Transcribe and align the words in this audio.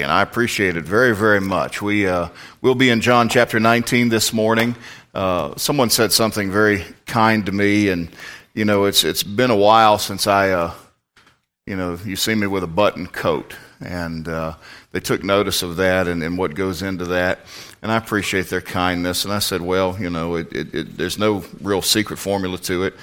And 0.00 0.12
I 0.12 0.22
appreciate 0.22 0.76
it 0.76 0.84
very, 0.84 1.12
very 1.12 1.40
much. 1.40 1.82
We 1.82 2.06
uh, 2.06 2.28
will 2.62 2.76
be 2.76 2.88
in 2.88 3.00
John 3.00 3.28
chapter 3.28 3.58
19 3.58 4.10
this 4.10 4.32
morning. 4.32 4.76
Uh, 5.12 5.56
someone 5.56 5.90
said 5.90 6.12
something 6.12 6.52
very 6.52 6.84
kind 7.06 7.44
to 7.46 7.50
me, 7.50 7.88
and 7.88 8.08
you 8.54 8.64
know, 8.64 8.84
it's 8.84 9.02
it's 9.02 9.24
been 9.24 9.50
a 9.50 9.56
while 9.56 9.98
since 9.98 10.28
I, 10.28 10.50
uh, 10.50 10.72
you 11.66 11.74
know, 11.74 11.98
you 12.04 12.14
see 12.14 12.36
me 12.36 12.46
with 12.46 12.62
a 12.62 12.68
button 12.68 13.08
coat, 13.08 13.56
and 13.80 14.28
uh, 14.28 14.54
they 14.92 15.00
took 15.00 15.24
notice 15.24 15.64
of 15.64 15.74
that 15.78 16.06
and, 16.06 16.22
and 16.22 16.38
what 16.38 16.54
goes 16.54 16.80
into 16.80 17.06
that, 17.06 17.40
and 17.82 17.90
I 17.90 17.96
appreciate 17.96 18.46
their 18.50 18.60
kindness. 18.60 19.24
And 19.24 19.34
I 19.34 19.40
said, 19.40 19.62
well, 19.62 19.96
you 19.98 20.10
know, 20.10 20.36
it, 20.36 20.52
it, 20.52 20.74
it, 20.76 20.96
there's 20.96 21.18
no 21.18 21.44
real 21.60 21.82
secret 21.82 22.18
formula 22.18 22.58
to 22.58 22.84
it. 22.84 22.94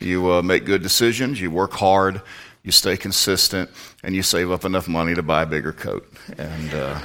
You 0.00 0.30
uh, 0.30 0.42
make 0.42 0.66
good 0.66 0.82
decisions, 0.82 1.40
you 1.40 1.50
work 1.50 1.72
hard 1.72 2.20
you 2.64 2.72
stay 2.72 2.96
consistent, 2.96 3.70
and 4.02 4.14
you 4.14 4.22
save 4.22 4.50
up 4.50 4.64
enough 4.64 4.88
money 4.88 5.14
to 5.14 5.22
buy 5.22 5.42
a 5.42 5.46
bigger 5.46 5.72
coat. 5.72 6.10
And 6.38 6.74
uh, 6.74 7.00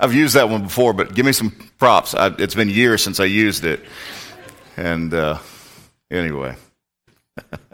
I've 0.00 0.14
used 0.14 0.34
that 0.34 0.48
one 0.48 0.62
before, 0.62 0.92
but 0.92 1.14
give 1.14 1.26
me 1.26 1.32
some 1.32 1.50
props. 1.78 2.14
I, 2.14 2.28
it's 2.38 2.54
been 2.54 2.68
years 2.68 3.02
since 3.02 3.20
I 3.20 3.24
used 3.24 3.64
it. 3.64 3.80
And 4.76 5.12
uh, 5.12 5.38
anyway. 6.10 6.56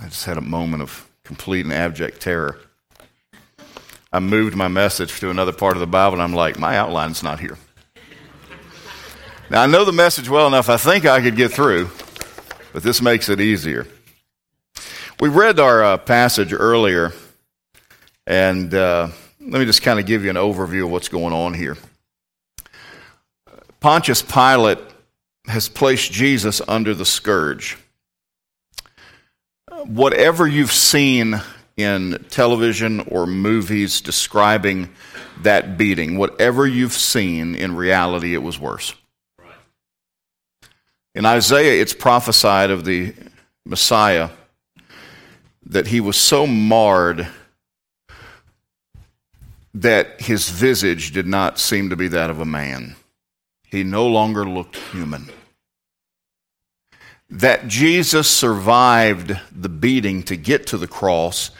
I 0.00 0.04
just 0.04 0.24
had 0.24 0.36
a 0.36 0.42
moment 0.42 0.82
of 0.82 1.08
complete 1.24 1.64
and 1.64 1.74
abject 1.74 2.20
terror. 2.20 2.58
I 4.12 4.18
moved 4.18 4.56
my 4.56 4.68
message 4.68 5.20
to 5.20 5.30
another 5.30 5.52
part 5.52 5.76
of 5.76 5.80
the 5.80 5.86
Bible, 5.86 6.14
and 6.14 6.22
I'm 6.22 6.34
like, 6.34 6.58
my 6.58 6.76
outline's 6.76 7.22
not 7.22 7.38
here. 7.38 7.56
Now, 9.50 9.64
I 9.64 9.66
know 9.66 9.84
the 9.84 9.90
message 9.90 10.28
well 10.28 10.46
enough, 10.46 10.68
I 10.68 10.76
think 10.76 11.06
I 11.06 11.20
could 11.20 11.34
get 11.34 11.50
through, 11.50 11.90
but 12.72 12.84
this 12.84 13.02
makes 13.02 13.28
it 13.28 13.40
easier. 13.40 13.84
We 15.18 15.28
read 15.28 15.58
our 15.58 15.82
uh, 15.82 15.96
passage 15.96 16.52
earlier, 16.52 17.12
and 18.28 18.72
uh, 18.72 19.08
let 19.40 19.58
me 19.58 19.64
just 19.64 19.82
kind 19.82 19.98
of 19.98 20.06
give 20.06 20.22
you 20.22 20.30
an 20.30 20.36
overview 20.36 20.84
of 20.84 20.92
what's 20.92 21.08
going 21.08 21.32
on 21.34 21.54
here. 21.54 21.76
Pontius 23.80 24.22
Pilate 24.22 24.78
has 25.48 25.68
placed 25.68 26.12
Jesus 26.12 26.62
under 26.68 26.94
the 26.94 27.04
scourge. 27.04 27.76
Whatever 29.84 30.46
you've 30.46 30.70
seen 30.70 31.40
in 31.76 32.24
television 32.28 33.00
or 33.00 33.26
movies 33.26 34.00
describing 34.00 34.90
that 35.42 35.76
beating, 35.76 36.18
whatever 36.18 36.68
you've 36.68 36.92
seen, 36.92 37.56
in 37.56 37.74
reality, 37.74 38.32
it 38.32 38.44
was 38.44 38.56
worse. 38.56 38.94
In 41.14 41.26
Isaiah, 41.26 41.80
it's 41.80 41.92
prophesied 41.92 42.70
of 42.70 42.84
the 42.84 43.14
Messiah 43.64 44.30
that 45.66 45.88
he 45.88 46.00
was 46.00 46.16
so 46.16 46.46
marred 46.46 47.26
that 49.74 50.20
his 50.20 50.48
visage 50.48 51.12
did 51.12 51.26
not 51.26 51.58
seem 51.58 51.90
to 51.90 51.96
be 51.96 52.08
that 52.08 52.30
of 52.30 52.40
a 52.40 52.44
man. 52.44 52.96
He 53.64 53.84
no 53.84 54.06
longer 54.06 54.44
looked 54.44 54.76
human. 54.76 55.30
That 57.28 57.68
Jesus 57.68 58.28
survived 58.28 59.38
the 59.52 59.68
beating 59.68 60.24
to 60.24 60.36
get 60.36 60.66
to 60.68 60.78
the 60.78 60.88
cross 60.88 61.50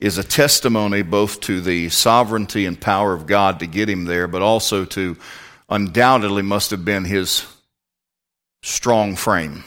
is 0.00 0.16
a 0.16 0.24
testimony 0.24 1.02
both 1.02 1.40
to 1.40 1.60
the 1.60 1.88
sovereignty 1.90 2.64
and 2.64 2.80
power 2.80 3.12
of 3.12 3.26
God 3.26 3.58
to 3.60 3.66
get 3.66 3.88
him 3.88 4.04
there, 4.04 4.28
but 4.28 4.42
also 4.42 4.84
to 4.86 5.16
undoubtedly 5.68 6.42
must 6.42 6.70
have 6.70 6.84
been 6.84 7.04
his 7.04 7.44
strong 8.62 9.16
frame. 9.16 9.64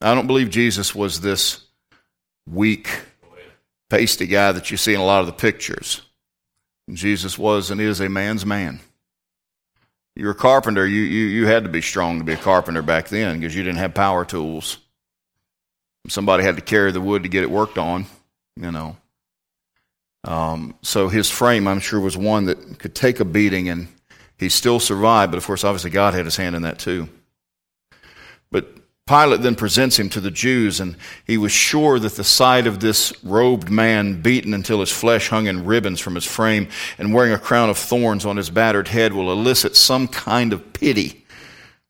I 0.00 0.14
don't 0.14 0.26
believe 0.26 0.50
Jesus 0.50 0.94
was 0.94 1.20
this 1.20 1.64
weak, 2.48 2.88
pasty 3.88 4.26
guy 4.26 4.52
that 4.52 4.70
you 4.70 4.76
see 4.76 4.94
in 4.94 5.00
a 5.00 5.04
lot 5.04 5.20
of 5.20 5.26
the 5.26 5.32
pictures. 5.32 6.02
Jesus 6.92 7.38
was 7.38 7.70
and 7.70 7.80
is 7.80 8.00
a 8.00 8.08
man's 8.08 8.44
man. 8.44 8.80
You're 10.14 10.32
a 10.32 10.34
carpenter, 10.34 10.86
you, 10.86 11.02
you, 11.02 11.26
you 11.26 11.46
had 11.46 11.64
to 11.64 11.70
be 11.70 11.80
strong 11.80 12.18
to 12.18 12.24
be 12.24 12.34
a 12.34 12.36
carpenter 12.36 12.82
back 12.82 13.08
then 13.08 13.40
because 13.40 13.56
you 13.56 13.62
didn't 13.62 13.78
have 13.78 13.94
power 13.94 14.24
tools. 14.24 14.78
Somebody 16.08 16.42
had 16.42 16.56
to 16.56 16.62
carry 16.62 16.92
the 16.92 17.00
wood 17.00 17.22
to 17.22 17.28
get 17.28 17.44
it 17.44 17.50
worked 17.50 17.78
on, 17.78 18.06
you 18.56 18.72
know. 18.72 18.96
Um, 20.24 20.74
so 20.82 21.08
his 21.08 21.30
frame, 21.30 21.66
I'm 21.66 21.80
sure, 21.80 22.00
was 22.00 22.16
one 22.16 22.46
that 22.46 22.78
could 22.78 22.94
take 22.94 23.20
a 23.20 23.24
beating 23.24 23.68
and 23.68 23.88
he 24.38 24.48
still 24.48 24.80
survived, 24.80 25.32
but 25.32 25.38
of 25.38 25.46
course, 25.46 25.64
obviously, 25.64 25.90
God 25.90 26.14
had 26.14 26.24
his 26.24 26.36
hand 26.36 26.56
in 26.56 26.62
that 26.62 26.78
too. 26.78 27.08
Pilate 29.06 29.42
then 29.42 29.56
presents 29.56 29.98
him 29.98 30.08
to 30.10 30.20
the 30.20 30.30
Jews, 30.30 30.78
and 30.78 30.96
he 31.26 31.36
was 31.36 31.50
sure 31.50 31.98
that 31.98 32.14
the 32.14 32.24
sight 32.24 32.66
of 32.66 32.80
this 32.80 33.12
robed 33.24 33.68
man, 33.68 34.22
beaten 34.22 34.54
until 34.54 34.80
his 34.80 34.92
flesh 34.92 35.28
hung 35.28 35.46
in 35.46 35.64
ribbons 35.64 35.98
from 36.00 36.14
his 36.14 36.24
frame, 36.24 36.68
and 36.98 37.12
wearing 37.12 37.32
a 37.32 37.38
crown 37.38 37.68
of 37.68 37.76
thorns 37.76 38.24
on 38.24 38.36
his 38.36 38.48
battered 38.48 38.88
head, 38.88 39.12
will 39.12 39.32
elicit 39.32 39.74
some 39.74 40.06
kind 40.06 40.52
of 40.52 40.72
pity 40.72 41.26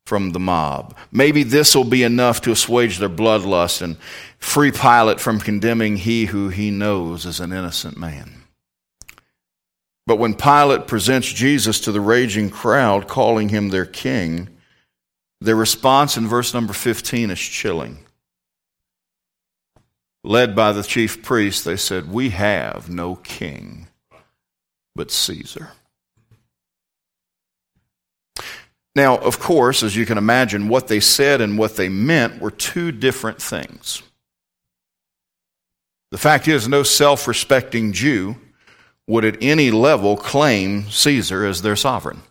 from 0.06 0.30
the 0.30 0.40
mob. 0.40 0.96
Maybe 1.10 1.42
this 1.42 1.74
will 1.74 1.84
be 1.84 2.02
enough 2.02 2.40
to 2.42 2.50
assuage 2.50 2.98
their 2.98 3.08
bloodlust 3.08 3.82
and 3.82 3.98
free 4.38 4.72
Pilate 4.72 5.20
from 5.20 5.38
condemning 5.38 5.96
he 5.96 6.26
who 6.26 6.48
he 6.48 6.70
knows 6.70 7.24
is 7.26 7.40
an 7.40 7.52
innocent 7.52 7.96
man. 7.96 8.42
But 10.06 10.16
when 10.16 10.34
Pilate 10.34 10.88
presents 10.88 11.32
Jesus 11.32 11.78
to 11.80 11.92
the 11.92 12.00
raging 12.00 12.50
crowd, 12.50 13.06
calling 13.06 13.50
him 13.50 13.68
their 13.68 13.86
king, 13.86 14.48
their 15.44 15.56
response 15.56 16.16
in 16.16 16.26
verse 16.26 16.54
number 16.54 16.72
15 16.72 17.30
is 17.30 17.41
chilling. 17.41 17.98
Led 20.25 20.54
by 20.54 20.72
the 20.72 20.82
chief 20.82 21.22
priest, 21.22 21.64
they 21.64 21.76
said, 21.76 22.12
We 22.12 22.30
have 22.30 22.88
no 22.88 23.16
king 23.16 23.88
but 24.94 25.10
Caesar. 25.10 25.72
Now, 28.94 29.16
of 29.16 29.41
course, 29.41 29.82
as 29.82 29.97
you 29.97 30.04
can 30.04 30.19
imagine, 30.19 30.69
what 30.69 30.88
they 30.88 31.00
said 31.00 31.41
and 31.41 31.59
what 31.59 31.76
they 31.76 31.88
meant 31.88 32.41
were 32.41 32.50
two 32.50 32.92
different 32.92 33.41
things. 33.41 34.03
The 36.10 36.19
fact 36.19 36.47
is, 36.47 36.69
no 36.69 36.82
self 36.82 37.26
respecting 37.26 37.92
Jew 37.92 38.36
would 39.09 39.24
at 39.24 39.42
any 39.42 39.70
level 39.70 40.16
claim 40.16 40.88
Caesar 40.91 41.47
as 41.47 41.62
their 41.62 41.74
sovereign. 41.74 42.22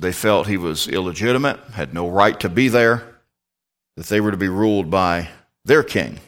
They 0.00 0.12
felt 0.12 0.46
he 0.46 0.56
was 0.56 0.88
illegitimate, 0.88 1.60
had 1.72 1.94
no 1.94 2.08
right 2.08 2.38
to 2.40 2.48
be 2.48 2.68
there, 2.68 3.02
that 3.96 4.06
they 4.06 4.20
were 4.20 4.32
to 4.32 4.36
be 4.36 4.48
ruled 4.48 4.90
by 4.90 5.28
their 5.64 5.82
king. 5.82 6.18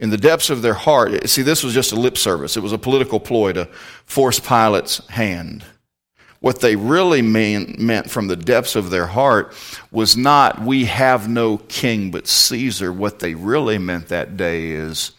In 0.00 0.10
the 0.10 0.18
depths 0.18 0.50
of 0.50 0.60
their 0.60 0.74
heart, 0.74 1.28
see, 1.28 1.42
this 1.42 1.64
was 1.64 1.72
just 1.72 1.92
a 1.92 1.96
lip 1.96 2.18
service. 2.18 2.56
It 2.56 2.62
was 2.62 2.72
a 2.72 2.78
political 2.78 3.18
ploy 3.18 3.52
to 3.52 3.66
force 4.04 4.38
Pilate's 4.38 5.06
hand. 5.08 5.64
What 6.40 6.60
they 6.60 6.76
really 6.76 7.22
mean, 7.22 7.76
meant 7.78 8.10
from 8.10 8.26
the 8.26 8.36
depths 8.36 8.76
of 8.76 8.90
their 8.90 9.06
heart 9.06 9.54
was 9.90 10.14
not, 10.14 10.60
we 10.60 10.84
have 10.84 11.26
no 11.26 11.56
king 11.56 12.10
but 12.10 12.26
Caesar. 12.26 12.92
What 12.92 13.20
they 13.20 13.34
really 13.34 13.78
meant 13.78 14.08
that 14.08 14.36
day 14.36 14.72
is, 14.72 15.12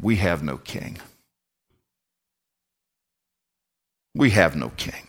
we 0.00 0.16
have 0.16 0.44
no 0.44 0.58
king. 0.58 0.98
We 4.14 4.30
have 4.30 4.56
no 4.56 4.70
king. 4.70 5.08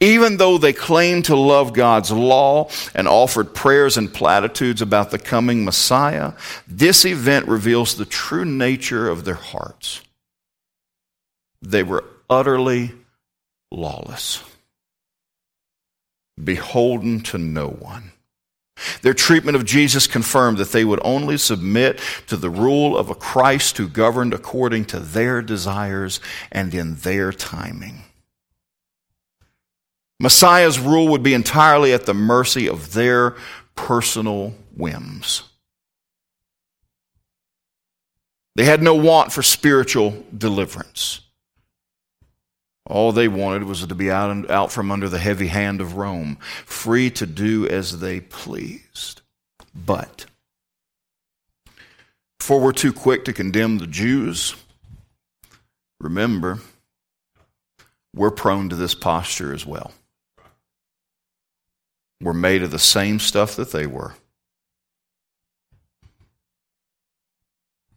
Even 0.00 0.36
though 0.36 0.58
they 0.58 0.72
claimed 0.72 1.26
to 1.26 1.36
love 1.36 1.72
God's 1.72 2.10
law 2.10 2.68
and 2.94 3.06
offered 3.06 3.54
prayers 3.54 3.96
and 3.96 4.12
platitudes 4.12 4.82
about 4.82 5.10
the 5.10 5.18
coming 5.18 5.64
Messiah, 5.64 6.32
this 6.66 7.04
event 7.04 7.46
reveals 7.46 7.94
the 7.94 8.04
true 8.04 8.44
nature 8.44 9.08
of 9.08 9.24
their 9.24 9.34
hearts. 9.34 10.02
They 11.62 11.82
were 11.82 12.04
utterly 12.28 12.92
lawless, 13.70 14.42
beholden 16.42 17.20
to 17.20 17.38
no 17.38 17.68
one. 17.68 18.12
Their 19.02 19.14
treatment 19.14 19.56
of 19.56 19.64
Jesus 19.64 20.06
confirmed 20.06 20.58
that 20.58 20.72
they 20.72 20.84
would 20.84 21.00
only 21.02 21.38
submit 21.38 22.00
to 22.26 22.36
the 22.36 22.50
rule 22.50 22.96
of 22.96 23.10
a 23.10 23.14
Christ 23.14 23.76
who 23.78 23.88
governed 23.88 24.34
according 24.34 24.86
to 24.86 25.00
their 25.00 25.42
desires 25.42 26.20
and 26.52 26.74
in 26.74 26.96
their 26.96 27.32
timing. 27.32 28.04
Messiah's 30.20 30.80
rule 30.80 31.08
would 31.08 31.22
be 31.22 31.34
entirely 31.34 31.92
at 31.92 32.06
the 32.06 32.14
mercy 32.14 32.68
of 32.68 32.92
their 32.92 33.36
personal 33.76 34.54
whims. 34.76 35.44
They 38.56 38.64
had 38.64 38.82
no 38.82 38.94
want 38.94 39.32
for 39.32 39.42
spiritual 39.42 40.24
deliverance. 40.36 41.20
All 42.88 43.12
they 43.12 43.28
wanted 43.28 43.64
was 43.64 43.86
to 43.86 43.94
be 43.94 44.10
out, 44.10 44.30
and, 44.30 44.50
out 44.50 44.72
from 44.72 44.90
under 44.90 45.10
the 45.10 45.18
heavy 45.18 45.48
hand 45.48 45.82
of 45.82 45.96
Rome, 45.96 46.38
free 46.64 47.10
to 47.12 47.26
do 47.26 47.68
as 47.68 48.00
they 48.00 48.20
pleased. 48.20 49.20
But, 49.74 50.24
before 52.38 52.60
we're 52.60 52.72
too 52.72 52.94
quick 52.94 53.26
to 53.26 53.34
condemn 53.34 53.76
the 53.76 53.86
Jews, 53.86 54.56
remember, 56.00 56.60
we're 58.16 58.30
prone 58.30 58.70
to 58.70 58.76
this 58.76 58.94
posture 58.94 59.52
as 59.52 59.66
well. 59.66 59.92
We're 62.22 62.32
made 62.32 62.62
of 62.62 62.70
the 62.70 62.78
same 62.78 63.20
stuff 63.20 63.54
that 63.56 63.70
they 63.70 63.86
were. 63.86 64.14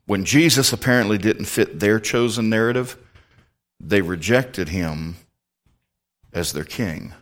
When 0.06 0.26
Jesus 0.26 0.74
apparently 0.74 1.18
didn't 1.18 1.46
fit 1.46 1.80
their 1.80 1.98
chosen 1.98 2.50
narrative, 2.50 2.98
they 3.84 4.02
rejected 4.02 4.70
him 4.70 5.16
as 6.34 6.54
their 6.54 6.64
king. 6.64 7.14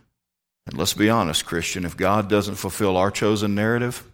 And 0.66 0.76
let's 0.76 0.94
be 0.94 1.10
honest, 1.10 1.46
Christian, 1.46 1.84
if 1.84 1.96
God 1.96 2.28
doesn't 2.28 2.56
fulfill 2.56 2.96
our 2.96 3.10
chosen 3.10 3.54
narrative, 3.54 4.04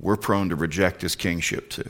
we're 0.00 0.16
prone 0.16 0.48
to 0.50 0.56
reject 0.56 1.02
his 1.02 1.16
kingship 1.16 1.70
too. 1.70 1.88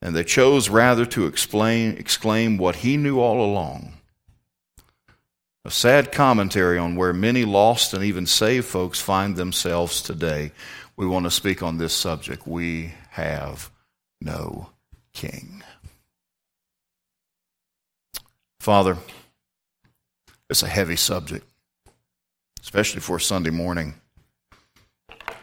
And 0.00 0.14
they 0.14 0.24
chose 0.24 0.68
rather 0.68 1.04
to 1.06 1.26
explain, 1.26 1.96
exclaim 1.96 2.56
what 2.56 2.76
he 2.76 2.96
knew 2.96 3.20
all 3.20 3.44
along. 3.44 3.94
A 5.64 5.70
sad 5.70 6.12
commentary 6.12 6.78
on 6.78 6.96
where 6.96 7.12
many 7.12 7.44
lost 7.44 7.92
and 7.92 8.02
even 8.02 8.26
saved 8.26 8.66
folks 8.66 9.00
find 9.00 9.36
themselves 9.36 10.00
today. 10.00 10.52
We 10.96 11.06
want 11.06 11.26
to 11.26 11.30
speak 11.30 11.62
on 11.62 11.78
this 11.78 11.92
subject. 11.92 12.46
We 12.46 12.94
have 13.10 13.70
no 14.20 14.70
king. 15.12 15.62
Father, 18.60 18.96
it's 20.50 20.62
a 20.62 20.68
heavy 20.68 20.96
subject, 20.96 21.46
especially 22.60 23.00
for 23.00 23.16
a 23.16 23.20
Sunday 23.20 23.50
morning. 23.50 23.94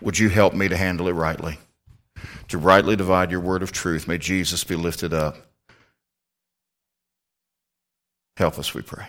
Would 0.01 0.19
you 0.19 0.29
help 0.29 0.53
me 0.53 0.67
to 0.67 0.77
handle 0.77 1.07
it 1.07 1.13
rightly? 1.13 1.57
To 2.50 2.57
rightly 2.57 2.95
divide 2.95 3.31
your 3.31 3.39
word 3.39 3.63
of 3.63 3.71
truth, 3.71 4.07
may 4.07 4.17
Jesus 4.17 4.63
be 4.63 4.75
lifted 4.75 5.13
up. 5.13 5.38
Help 8.38 8.59
us, 8.59 8.73
we 8.73 8.81
pray. 8.81 9.06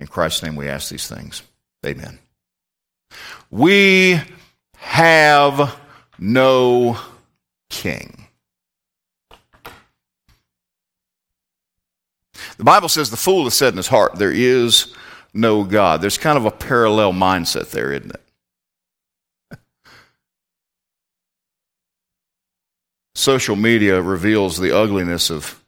In 0.00 0.08
Christ's 0.08 0.42
name 0.42 0.56
we 0.56 0.68
ask 0.68 0.90
these 0.90 1.06
things. 1.06 1.42
Amen. 1.86 2.18
We 3.50 4.20
have 4.76 5.78
no 6.18 6.98
king. 7.70 8.21
The 12.62 12.66
Bible 12.66 12.88
says 12.88 13.10
the 13.10 13.16
fool 13.16 13.42
has 13.42 13.54
said 13.54 13.72
in 13.72 13.76
his 13.76 13.88
heart, 13.88 14.14
There 14.14 14.30
is 14.30 14.94
no 15.34 15.64
God. 15.64 16.00
There's 16.00 16.16
kind 16.16 16.38
of 16.38 16.44
a 16.44 16.52
parallel 16.52 17.12
mindset 17.12 17.72
there, 17.72 17.92
isn't 17.92 18.14
it? 19.50 19.58
Social 23.16 23.56
media 23.56 24.00
reveals 24.00 24.58
the 24.58 24.70
ugliness 24.70 25.28
of 25.28 25.60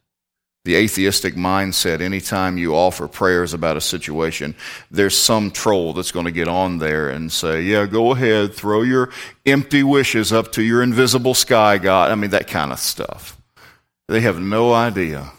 the 0.65 0.77
atheistic 0.77 1.35
mindset. 1.35 2.01
Anytime 2.01 2.59
you 2.59 2.77
offer 2.77 3.09
prayers 3.09 3.55
about 3.55 3.77
a 3.77 3.81
situation, 3.81 4.55
there's 4.89 5.19
some 5.19 5.51
troll 5.51 5.95
that's 5.95 6.13
going 6.13 6.27
to 6.27 6.31
get 6.31 6.47
on 6.47 6.79
there 6.79 7.09
and 7.09 7.33
say, 7.33 7.63
Yeah, 7.63 7.87
go 7.87 8.13
ahead, 8.13 8.55
throw 8.55 8.83
your 8.83 9.11
empty 9.45 9.83
wishes 9.83 10.33
up 10.33 10.53
to 10.53 10.63
your 10.63 10.81
invisible 10.81 11.35
sky 11.35 11.77
God. 11.77 12.13
I 12.13 12.15
mean, 12.15 12.31
that 12.31 12.47
kind 12.47 12.71
of 12.71 12.79
stuff. 12.79 13.37
They 14.07 14.21
have 14.21 14.39
no 14.39 14.73
idea 14.73 15.33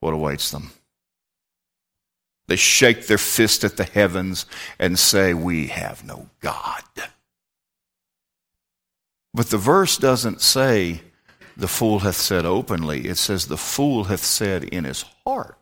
what 0.00 0.14
awaits 0.14 0.50
them. 0.50 0.70
They 2.48 2.56
shake 2.56 3.06
their 3.06 3.18
fist 3.18 3.64
at 3.64 3.76
the 3.76 3.84
heavens 3.84 4.46
and 4.78 4.98
say, 4.98 5.34
We 5.34 5.66
have 5.68 6.04
no 6.04 6.28
God. 6.40 6.82
But 9.34 9.50
the 9.50 9.58
verse 9.58 9.98
doesn't 9.98 10.40
say, 10.40 11.02
The 11.56 11.68
fool 11.68 12.00
hath 12.00 12.16
said 12.16 12.46
openly. 12.46 13.08
It 13.08 13.16
says, 13.16 13.46
The 13.46 13.56
fool 13.56 14.04
hath 14.04 14.24
said 14.24 14.64
in 14.64 14.84
his 14.84 15.04
heart. 15.24 15.55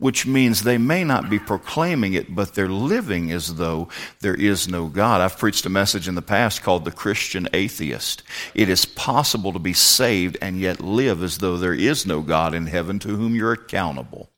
Which 0.00 0.26
means 0.26 0.62
they 0.62 0.78
may 0.78 1.04
not 1.04 1.30
be 1.30 1.38
proclaiming 1.38 2.14
it, 2.14 2.34
but 2.34 2.54
they're 2.54 2.68
living 2.68 3.30
as 3.30 3.54
though 3.54 3.88
there 4.20 4.34
is 4.34 4.66
no 4.66 4.86
God. 4.88 5.20
I've 5.20 5.38
preached 5.38 5.66
a 5.66 5.70
message 5.70 6.08
in 6.08 6.16
the 6.16 6.22
past 6.22 6.62
called 6.62 6.84
The 6.84 6.90
Christian 6.90 7.48
Atheist. 7.52 8.22
It 8.54 8.68
is 8.68 8.86
possible 8.86 9.52
to 9.52 9.58
be 9.58 9.74
saved 9.74 10.38
and 10.40 10.58
yet 10.58 10.80
live 10.80 11.22
as 11.22 11.38
though 11.38 11.58
there 11.58 11.74
is 11.74 12.06
no 12.06 12.22
God 12.22 12.54
in 12.54 12.66
heaven 12.66 12.98
to 13.00 13.08
whom 13.14 13.34
you're 13.36 13.52
accountable. 13.52 14.30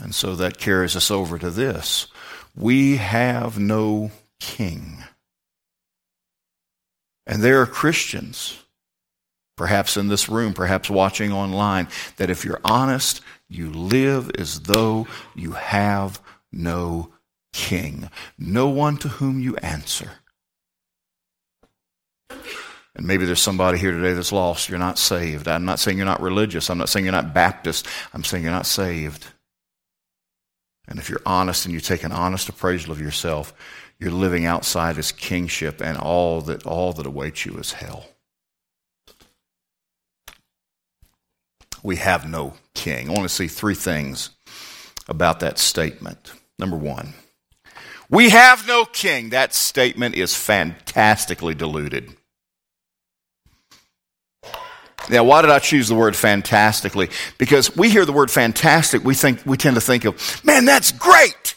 And 0.00 0.14
so 0.14 0.36
that 0.36 0.58
carries 0.58 0.94
us 0.94 1.10
over 1.10 1.38
to 1.38 1.50
this. 1.50 2.06
We 2.54 2.98
have 2.98 3.58
no 3.58 4.12
king. 4.38 5.02
And 7.26 7.42
there 7.42 7.60
are 7.60 7.66
Christians, 7.66 8.62
perhaps 9.58 9.96
in 9.96 10.08
this 10.08 10.28
room, 10.28 10.54
perhaps 10.54 10.88
watching 10.88 11.32
online, 11.32 11.88
that 12.16 12.30
if 12.30 12.44
you're 12.44 12.60
honest, 12.64 13.20
you 13.48 13.70
live 13.70 14.30
as 14.38 14.60
though 14.60 15.06
you 15.34 15.52
have 15.52 16.22
no 16.52 17.12
king, 17.52 18.08
no 18.38 18.68
one 18.68 18.96
to 18.98 19.08
whom 19.08 19.40
you 19.40 19.56
answer. 19.56 20.10
And 22.30 23.06
maybe 23.06 23.26
there's 23.26 23.40
somebody 23.40 23.78
here 23.78 23.92
today 23.92 24.12
that's 24.12 24.32
lost. 24.32 24.68
You're 24.68 24.78
not 24.78 24.98
saved. 24.98 25.46
I'm 25.46 25.64
not 25.64 25.78
saying 25.78 25.96
you're 25.98 26.06
not 26.06 26.20
religious. 26.20 26.68
I'm 26.68 26.78
not 26.78 26.88
saying 26.88 27.04
you're 27.04 27.12
not 27.12 27.32
Baptist. 27.32 27.86
I'm 28.12 28.24
saying 28.24 28.42
you're 28.42 28.52
not 28.52 28.66
saved. 28.66 29.26
And 30.88 30.98
if 30.98 31.08
you're 31.08 31.22
honest 31.24 31.64
and 31.64 31.72
you 31.72 31.80
take 31.80 32.02
an 32.02 32.12
honest 32.12 32.48
appraisal 32.48 32.90
of 32.90 33.00
yourself, 33.00 33.54
you're 34.00 34.10
living 34.10 34.46
outside 34.46 34.96
his 34.96 35.12
kingship 35.12 35.80
and 35.80 35.96
all 35.96 36.40
that 36.42 36.66
all 36.66 36.92
that 36.94 37.06
awaits 37.06 37.46
you 37.46 37.56
is 37.58 37.72
hell. 37.72 38.08
We 41.82 41.96
have 41.96 42.28
no 42.28 42.54
king. 42.74 43.08
I 43.08 43.12
want 43.12 43.24
to 43.24 43.28
see 43.28 43.48
three 43.48 43.74
things 43.74 44.30
about 45.08 45.40
that 45.40 45.58
statement. 45.58 46.32
Number 46.58 46.76
1. 46.76 47.14
We 48.10 48.30
have 48.30 48.66
no 48.66 48.84
king. 48.84 49.30
That 49.30 49.54
statement 49.54 50.14
is 50.14 50.34
fantastically 50.34 51.54
diluted. 51.54 52.14
Now, 55.10 55.24
why 55.24 55.42
did 55.42 55.50
I 55.50 55.58
choose 55.58 55.88
the 55.88 55.94
word 55.94 56.16
fantastically? 56.16 57.08
Because 57.38 57.74
we 57.76 57.88
hear 57.88 58.04
the 58.04 58.12
word 58.12 58.30
fantastic, 58.30 59.04
we 59.04 59.14
think 59.14 59.40
we 59.46 59.56
tend 59.56 59.76
to 59.76 59.80
think 59.80 60.04
of, 60.04 60.44
man, 60.44 60.64
that's 60.64 60.92
great. 60.92 61.54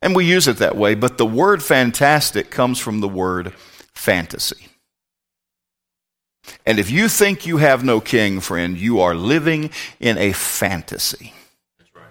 And 0.00 0.14
we 0.14 0.24
use 0.24 0.46
it 0.48 0.58
that 0.58 0.76
way, 0.76 0.94
but 0.94 1.18
the 1.18 1.26
word 1.26 1.62
fantastic 1.62 2.50
comes 2.50 2.78
from 2.78 3.00
the 3.00 3.08
word 3.08 3.52
fantasy. 3.94 4.68
And 6.66 6.78
if 6.78 6.90
you 6.90 7.08
think 7.08 7.46
you 7.46 7.58
have 7.58 7.84
no 7.84 8.00
king, 8.00 8.40
friend, 8.40 8.76
you 8.76 9.00
are 9.00 9.14
living 9.14 9.70
in 10.00 10.18
a 10.18 10.32
fantasy. 10.32 11.32
That's 11.78 11.94
Right. 11.94 12.04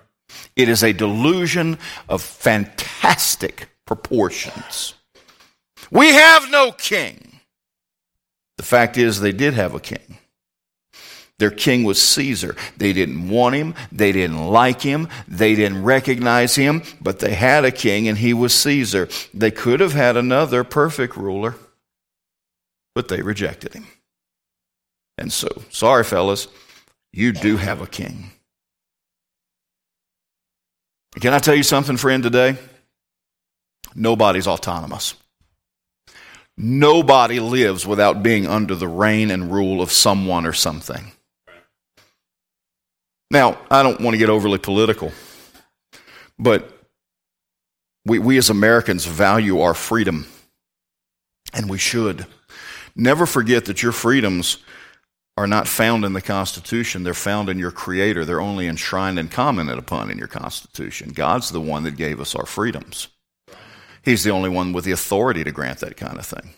It 0.55 0.69
is 0.69 0.83
a 0.83 0.93
delusion 0.93 1.77
of 2.09 2.21
fantastic 2.21 3.69
proportions. 3.85 4.93
We 5.91 6.13
have 6.13 6.50
no 6.51 6.71
king. 6.71 7.39
The 8.57 8.63
fact 8.63 8.97
is, 8.97 9.19
they 9.19 9.31
did 9.31 9.53
have 9.53 9.75
a 9.75 9.79
king. 9.79 10.17
Their 11.39 11.51
king 11.51 11.83
was 11.83 12.01
Caesar. 12.01 12.55
They 12.77 12.93
didn't 12.93 13.29
want 13.29 13.55
him. 13.55 13.75
They 13.91 14.12
didn't 14.12 14.43
like 14.47 14.81
him. 14.81 15.07
They 15.27 15.53
didn't 15.53 15.83
recognize 15.83 16.55
him, 16.55 16.81
but 17.00 17.19
they 17.19 17.35
had 17.35 17.63
a 17.63 17.71
king 17.71 18.07
and 18.07 18.17
he 18.17 18.33
was 18.33 18.55
Caesar. 18.55 19.07
They 19.33 19.51
could 19.51 19.79
have 19.79 19.93
had 19.93 20.17
another 20.17 20.63
perfect 20.63 21.15
ruler, 21.15 21.55
but 22.95 23.07
they 23.07 23.21
rejected 23.21 23.75
him. 23.75 23.85
And 25.17 25.31
so, 25.33 25.47
sorry, 25.69 26.03
fellas, 26.03 26.47
you 27.12 27.31
do 27.31 27.57
have 27.57 27.81
a 27.81 27.88
king. 27.88 28.31
Can 31.19 31.33
I 31.33 31.39
tell 31.39 31.55
you 31.55 31.63
something, 31.63 31.97
friend, 31.97 32.21
today? 32.21 32.57
Nobody's 33.95 34.47
autonomous. 34.47 35.15
Nobody 36.57 37.39
lives 37.39 37.86
without 37.86 38.21
being 38.21 38.47
under 38.47 38.75
the 38.75 38.88
reign 38.88 39.31
and 39.31 39.51
rule 39.51 39.81
of 39.81 39.91
someone 39.91 40.45
or 40.45 40.53
something. 40.53 41.12
Now, 43.29 43.59
I 43.69 43.83
don't 43.83 44.00
want 44.00 44.13
to 44.13 44.17
get 44.17 44.29
overly 44.29 44.57
political, 44.57 45.12
but 46.39 46.71
we, 48.05 48.19
we 48.19 48.38
as 48.38 48.50
Americans 48.50 49.05
value 49.05 49.59
our 49.59 49.74
freedom, 49.74 50.27
and 51.53 51.69
we 51.69 51.77
should. 51.77 52.25
Never 52.95 53.25
forget 53.25 53.65
that 53.65 53.83
your 53.83 53.91
freedoms 53.91 54.57
are 55.38 55.48
not 55.48 55.67
found 55.67 56.03
in 56.03 56.13
the 56.13 56.22
Constitution, 56.22 57.03
they're 57.03 57.13
found 57.13 57.48
in 57.48 57.60
your 57.60 57.72
Creator. 57.72 58.25
They're 58.25 58.41
only 58.41 58.67
enshrined 58.67 59.20
and 59.20 59.29
commented 59.29 59.77
upon 59.77 60.10
in 60.10 60.17
your 60.17 60.27
Constitution. 60.27 61.12
God's 61.13 61.51
the 61.51 61.62
one 61.62 61.84
that 61.84 61.96
gave 61.96 62.20
us 62.20 62.34
our 62.34 62.48
freedoms. 62.48 63.08
He's 64.03 64.24
the 64.24 64.32
only 64.32 64.50
one 64.50 64.74
with 64.74 64.84
the 64.84 64.91
authority 64.91 65.44
to 65.44 65.51
grant 65.51 65.79
that 65.79 65.96
kind 65.96 66.17
of 66.17 66.25
thing. 66.25 66.53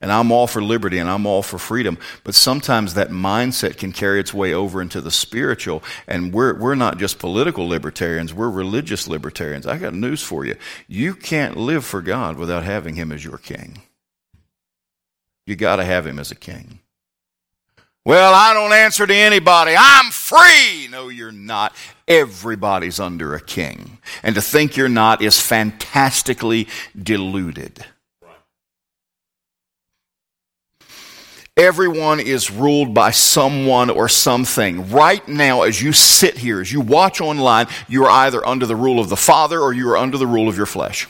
And 0.00 0.12
I'm 0.12 0.30
all 0.30 0.46
for 0.46 0.62
liberty 0.62 0.98
and 0.98 1.08
I'm 1.08 1.26
all 1.26 1.42
for 1.42 1.58
freedom. 1.58 1.98
But 2.22 2.34
sometimes 2.34 2.94
that 2.94 3.10
mindset 3.10 3.78
can 3.78 3.92
carry 3.92 4.20
its 4.20 4.32
way 4.32 4.52
over 4.52 4.80
into 4.80 5.00
the 5.00 5.10
spiritual. 5.10 5.82
And 6.06 6.32
we're, 6.32 6.54
we're 6.54 6.74
not 6.74 6.98
just 6.98 7.18
political 7.18 7.66
libertarians, 7.66 8.32
we're 8.32 8.50
religious 8.50 9.08
libertarians. 9.08 9.66
I 9.66 9.78
got 9.78 9.94
news 9.94 10.22
for 10.22 10.44
you. 10.44 10.56
You 10.86 11.14
can't 11.14 11.56
live 11.56 11.84
for 11.84 12.02
God 12.02 12.36
without 12.36 12.64
having 12.64 12.94
Him 12.94 13.10
as 13.10 13.24
your 13.24 13.38
king. 13.38 13.82
You 15.46 15.56
got 15.56 15.76
to 15.76 15.84
have 15.84 16.06
Him 16.06 16.18
as 16.18 16.30
a 16.30 16.36
king. 16.36 16.80
Well, 18.06 18.34
I 18.34 18.54
don't 18.54 18.72
answer 18.72 19.04
to 19.04 19.12
anybody. 19.12 19.74
I'm 19.76 20.12
free. 20.12 20.86
No, 20.92 21.08
you're 21.08 21.32
not. 21.32 21.74
Everybody's 22.06 23.00
under 23.00 23.34
a 23.34 23.40
king. 23.40 23.98
And 24.22 24.36
to 24.36 24.40
think 24.40 24.76
you're 24.76 24.88
not 24.88 25.22
is 25.22 25.40
fantastically 25.40 26.68
deluded. 26.96 27.84
Everyone 31.56 32.20
is 32.20 32.48
ruled 32.48 32.94
by 32.94 33.10
someone 33.10 33.90
or 33.90 34.08
something. 34.08 34.88
Right 34.90 35.26
now, 35.26 35.62
as 35.62 35.82
you 35.82 35.92
sit 35.92 36.38
here, 36.38 36.60
as 36.60 36.72
you 36.72 36.82
watch 36.82 37.20
online, 37.20 37.66
you 37.88 38.04
are 38.04 38.10
either 38.26 38.46
under 38.46 38.66
the 38.66 38.76
rule 38.76 39.00
of 39.00 39.08
the 39.08 39.16
Father 39.16 39.60
or 39.60 39.72
you 39.72 39.88
are 39.88 39.96
under 39.96 40.16
the 40.16 40.28
rule 40.28 40.48
of 40.48 40.56
your 40.56 40.66
flesh. 40.66 41.08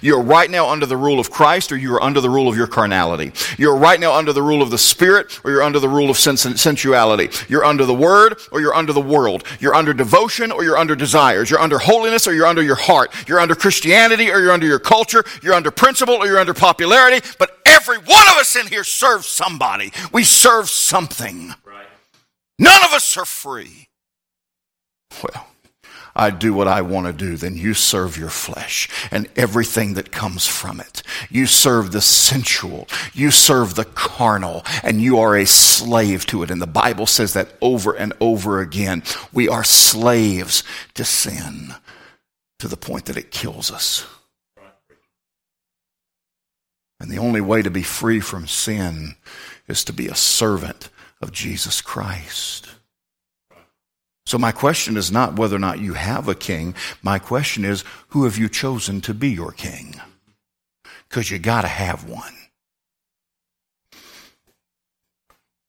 You're 0.00 0.22
right 0.22 0.50
now 0.50 0.68
under 0.68 0.86
the 0.86 0.96
rule 0.96 1.20
of 1.20 1.30
Christ 1.30 1.72
or 1.72 1.76
you 1.76 1.94
are 1.94 2.02
under 2.02 2.20
the 2.20 2.30
rule 2.30 2.48
of 2.48 2.56
your 2.56 2.66
carnality. 2.66 3.32
You're 3.58 3.76
right 3.76 3.98
now 3.98 4.14
under 4.14 4.32
the 4.32 4.42
rule 4.42 4.62
of 4.62 4.70
the 4.70 4.78
Spirit 4.78 5.40
or 5.44 5.50
you're 5.50 5.62
under 5.62 5.78
the 5.78 5.88
rule 5.88 6.10
of 6.10 6.16
sens- 6.16 6.60
sensuality. 6.60 7.30
You're 7.48 7.64
under 7.64 7.84
the 7.84 7.94
Word 7.94 8.38
or 8.52 8.60
you're 8.60 8.74
under 8.74 8.92
the 8.92 9.00
world. 9.00 9.44
You're 9.60 9.74
under 9.74 9.92
devotion 9.92 10.52
or 10.52 10.64
you're 10.64 10.76
under 10.76 10.94
desires. 10.94 11.50
You're 11.50 11.60
under 11.60 11.78
holiness 11.78 12.26
or 12.26 12.34
you're 12.34 12.46
under 12.46 12.62
your 12.62 12.76
heart. 12.76 13.12
You're 13.28 13.40
under 13.40 13.54
Christianity 13.54 14.30
or 14.30 14.40
you're 14.40 14.52
under 14.52 14.66
your 14.66 14.78
culture. 14.78 15.24
You're 15.42 15.54
under 15.54 15.70
principle 15.70 16.14
or 16.14 16.26
you're 16.26 16.38
under 16.38 16.54
popularity. 16.54 17.26
But 17.38 17.58
every 17.66 17.98
one 17.98 18.28
of 18.28 18.36
us 18.36 18.56
in 18.56 18.66
here 18.66 18.84
serves 18.84 19.26
somebody. 19.26 19.92
We 20.12 20.24
serve 20.24 20.68
something. 20.70 21.54
Right. 21.64 21.86
None 22.58 22.84
of 22.84 22.92
us 22.92 23.16
are 23.16 23.24
free. 23.24 23.88
Well, 25.22 25.46
I 26.16 26.30
do 26.30 26.54
what 26.54 26.68
I 26.68 26.82
want 26.82 27.06
to 27.06 27.12
do, 27.12 27.36
then 27.36 27.56
you 27.56 27.74
serve 27.74 28.16
your 28.16 28.30
flesh 28.30 28.88
and 29.10 29.28
everything 29.34 29.94
that 29.94 30.12
comes 30.12 30.46
from 30.46 30.78
it. 30.78 31.02
You 31.28 31.46
serve 31.46 31.90
the 31.90 32.00
sensual. 32.00 32.88
You 33.12 33.30
serve 33.30 33.74
the 33.74 33.84
carnal 33.84 34.64
and 34.82 35.02
you 35.02 35.18
are 35.18 35.36
a 35.36 35.46
slave 35.46 36.24
to 36.26 36.42
it. 36.42 36.50
And 36.50 36.62
the 36.62 36.66
Bible 36.66 37.06
says 37.06 37.32
that 37.32 37.48
over 37.60 37.92
and 37.94 38.12
over 38.20 38.60
again. 38.60 39.02
We 39.32 39.48
are 39.48 39.64
slaves 39.64 40.62
to 40.94 41.04
sin 41.04 41.74
to 42.60 42.68
the 42.68 42.76
point 42.76 43.06
that 43.06 43.16
it 43.16 43.32
kills 43.32 43.70
us. 43.70 44.06
And 47.00 47.10
the 47.10 47.18
only 47.18 47.40
way 47.40 47.60
to 47.60 47.70
be 47.70 47.82
free 47.82 48.20
from 48.20 48.46
sin 48.46 49.16
is 49.66 49.84
to 49.84 49.92
be 49.92 50.06
a 50.06 50.14
servant 50.14 50.90
of 51.20 51.32
Jesus 51.32 51.80
Christ. 51.80 52.73
So 54.26 54.38
my 54.38 54.52
question 54.52 54.96
is 54.96 55.12
not 55.12 55.38
whether 55.38 55.56
or 55.56 55.60
not 55.60 55.80
you 55.80 55.94
have 55.94 56.28
a 56.28 56.34
king. 56.34 56.74
My 57.02 57.18
question 57.18 57.64
is, 57.64 57.84
who 58.08 58.24
have 58.24 58.38
you 58.38 58.48
chosen 58.48 59.00
to 59.02 59.14
be 59.14 59.30
your 59.30 59.52
king? 59.52 60.00
Because 61.08 61.30
you 61.30 61.38
got 61.38 61.62
to 61.62 61.68
have 61.68 62.08
one. 62.08 62.32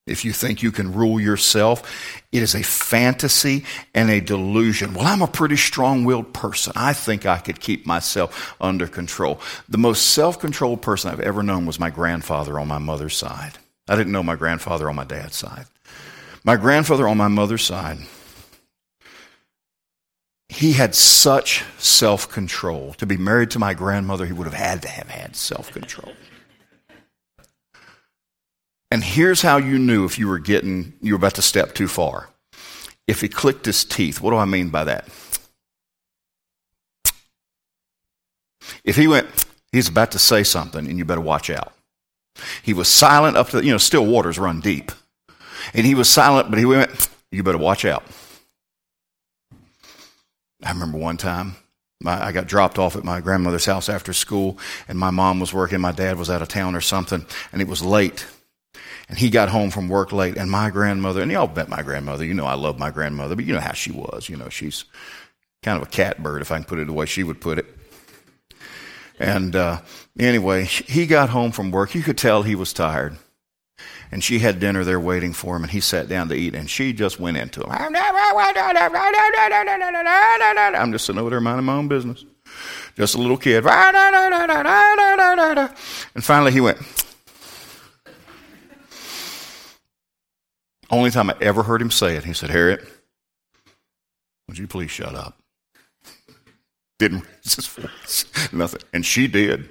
If 0.07 0.24
you 0.24 0.33
think 0.33 0.62
you 0.62 0.71
can 0.71 0.93
rule 0.93 1.19
yourself, 1.19 2.21
it 2.31 2.43
is 2.43 2.53
a 2.53 2.62
fantasy 2.62 3.65
and 3.93 4.09
a 4.09 4.21
delusion. 4.21 4.93
Well, 4.93 5.07
I'm 5.07 5.24
a 5.24 5.27
pretty 5.27 5.57
strong 5.57 6.05
willed 6.05 6.31
person. 6.31 6.74
I 6.75 6.93
think 6.93 7.25
I 7.25 7.39
could 7.39 7.59
keep 7.59 7.88
myself 7.88 8.55
under 8.62 8.85
control. 8.85 9.41
The 9.67 9.79
most 9.79 10.13
self 10.13 10.39
controlled 10.39 10.83
person 10.83 11.12
I've 11.12 11.19
ever 11.19 11.41
known 11.41 11.65
was 11.65 11.79
my 11.79 11.89
grandfather 11.89 12.59
on 12.59 12.67
my 12.67 12.77
mother's 12.77 13.17
side. 13.17 13.53
I 13.88 13.95
didn't 13.95 14.13
know 14.13 14.24
my 14.24 14.35
grandfather 14.35 14.88
on 14.89 14.95
my 14.95 15.05
dad's 15.05 15.35
side. 15.35 15.65
My 16.43 16.55
grandfather 16.55 17.07
on 17.07 17.17
my 17.17 17.27
mother's 17.27 17.63
side 17.63 17.97
he 20.55 20.71
had 20.71 20.95
such 20.95 21.65
self 21.77 22.29
control. 22.31 22.93
To 22.93 23.05
be 23.05 23.17
married 23.17 23.51
to 23.51 23.59
my 23.59 23.74
grandmother, 23.74 24.25
he 24.25 24.31
would 24.31 24.45
have 24.45 24.53
had 24.53 24.81
to 24.83 24.88
have 24.88 25.09
had 25.09 25.35
self 25.35 25.71
control. 25.71 26.13
And 28.89 29.03
here's 29.03 29.41
how 29.41 29.57
you 29.57 29.77
knew 29.77 30.05
if 30.05 30.17
you 30.17 30.29
were 30.29 30.39
getting, 30.39 30.93
you 31.01 31.13
were 31.13 31.17
about 31.17 31.35
to 31.35 31.41
step 31.41 31.75
too 31.75 31.89
far. 31.89 32.29
If 33.05 33.19
he 33.19 33.27
clicked 33.27 33.65
his 33.65 33.83
teeth, 33.83 34.21
what 34.21 34.31
do 34.31 34.38
I 34.38 34.45
mean 34.45 34.69
by 34.69 34.85
that? 34.85 35.09
If 38.85 38.95
he 38.95 39.07
went, 39.07 39.27
he's 39.74 39.89
about 39.89 40.12
to 40.12 40.19
say 40.19 40.43
something 40.43 40.88
and 40.88 40.97
you 40.97 41.03
better 41.03 41.19
watch 41.19 41.50
out. 41.50 41.74
He 42.63 42.74
was 42.74 42.88
silent 42.88 43.35
up 43.35 43.50
to, 43.50 43.63
you 43.63 43.71
know, 43.71 43.77
still 43.77 44.05
waters 44.05 44.39
run 44.39 44.62
deep. 44.62 44.93
And 45.74 45.85
he 45.85 45.95
was 45.95 46.09
silent, 46.09 46.50
but 46.50 46.59
he 46.59 46.65
went, 46.65 47.09
you 47.31 47.43
better 47.43 47.57
watch 47.57 47.83
out. 47.83 48.03
I 50.65 50.72
remember 50.72 50.98
one 50.98 51.17
time 51.17 51.55
my, 52.01 52.25
I 52.25 52.31
got 52.31 52.48
dropped 52.48 52.77
off 52.77 52.95
at 52.95 53.03
my 53.03 53.22
grandmother's 53.22 53.65
house 53.65 53.89
after 53.89 54.13
school, 54.13 54.57
and 54.88 55.00
my 55.00 55.12
mom 55.12 55.39
was 55.39 55.53
working, 55.53 55.79
my 55.79 55.91
dad 55.91 56.17
was 56.17 56.29
out 56.29 56.41
of 56.41 56.48
town 56.48 56.75
or 56.75 56.81
something, 56.81 57.25
and 57.51 57.62
it 57.62 57.67
was 57.67 57.84
late. 57.84 58.25
And 59.07 59.17
he 59.17 59.29
got 59.29 59.50
home 59.50 59.69
from 59.69 59.88
work 59.88 60.12
late, 60.12 60.38
and 60.38 60.50
my 60.50 60.69
grandmother, 60.69 61.22
and 61.22 61.31
y'all 61.31 61.48
bet 61.48 61.69
my 61.69 61.84
grandmother, 61.84 62.25
you 62.25 62.34
know 62.34 62.45
I 62.45 62.55
love 62.55 62.79
my 62.79 62.89
grandmother, 62.89 63.36
but 63.36 63.45
you 63.45 63.53
know 63.53 63.60
how 63.60 63.74
she 63.74 63.91
was. 63.91 64.27
You 64.27 64.36
know, 64.36 64.50
she's 64.50 64.86
kind 65.63 65.81
of 65.81 65.88
a 65.88 65.91
catbird, 65.91 66.41
if 66.41 66.51
I 66.51 66.57
can 66.57 66.65
put 66.65 66.79
it 66.79 66.88
the 66.88 66.93
way 66.93 67.05
she 67.05 67.24
would 67.24 67.39
put 67.39 67.60
it. 67.60 67.65
And 69.17 69.55
uh, 69.55 69.81
anyway, 70.19 70.65
he 70.65 71.07
got 71.07 71.29
home 71.29 71.51
from 71.51 71.72
work. 71.72 71.95
You 71.95 72.01
could 72.01 72.17
tell 72.17 72.43
he 72.43 72.55
was 72.55 72.74
tired. 72.74 73.17
And 74.12 74.24
she 74.24 74.39
had 74.39 74.59
dinner 74.59 74.83
there 74.83 75.00
waiting 75.00 75.33
for 75.33 75.55
him, 75.55 75.63
and 75.63 75.71
he 75.71 75.79
sat 75.79 76.07
down 76.07 76.29
to 76.29 76.35
eat, 76.35 76.55
and 76.55 76.69
she 76.69 76.93
just 76.93 77.19
went 77.19 77.38
into 77.38 77.62
him. 77.62 77.71
I'm 77.71 77.93
just 80.91 81.05
sitting 81.05 81.19
over 81.19 81.29
there 81.31 81.41
minding 81.41 81.65
my 81.65 81.74
own 81.74 81.88
business. 81.88 82.24
Just 82.95 83.15
a 83.15 83.17
little 83.17 83.38
kid. 83.38 83.65
And 86.15 86.24
finally 86.24 86.51
he 86.51 86.62
went. 86.62 86.77
Only 90.89 91.09
time 91.09 91.29
I 91.29 91.35
ever 91.41 91.63
heard 91.63 91.81
him 91.81 91.89
say 91.91 92.15
it, 92.15 92.24
he 92.24 92.33
said, 92.33 92.51
Harriet, 92.51 92.88
would 94.47 94.57
you 94.57 94.67
please 94.67 94.91
shut 94.91 95.15
up? 95.15 95.38
Didn't 97.00 97.25
raise 97.25 97.55
his 97.55 97.67
voice. 97.67 98.25
Nothing. 98.53 98.81
And 98.93 99.05
she 99.05 99.27
did. 99.27 99.69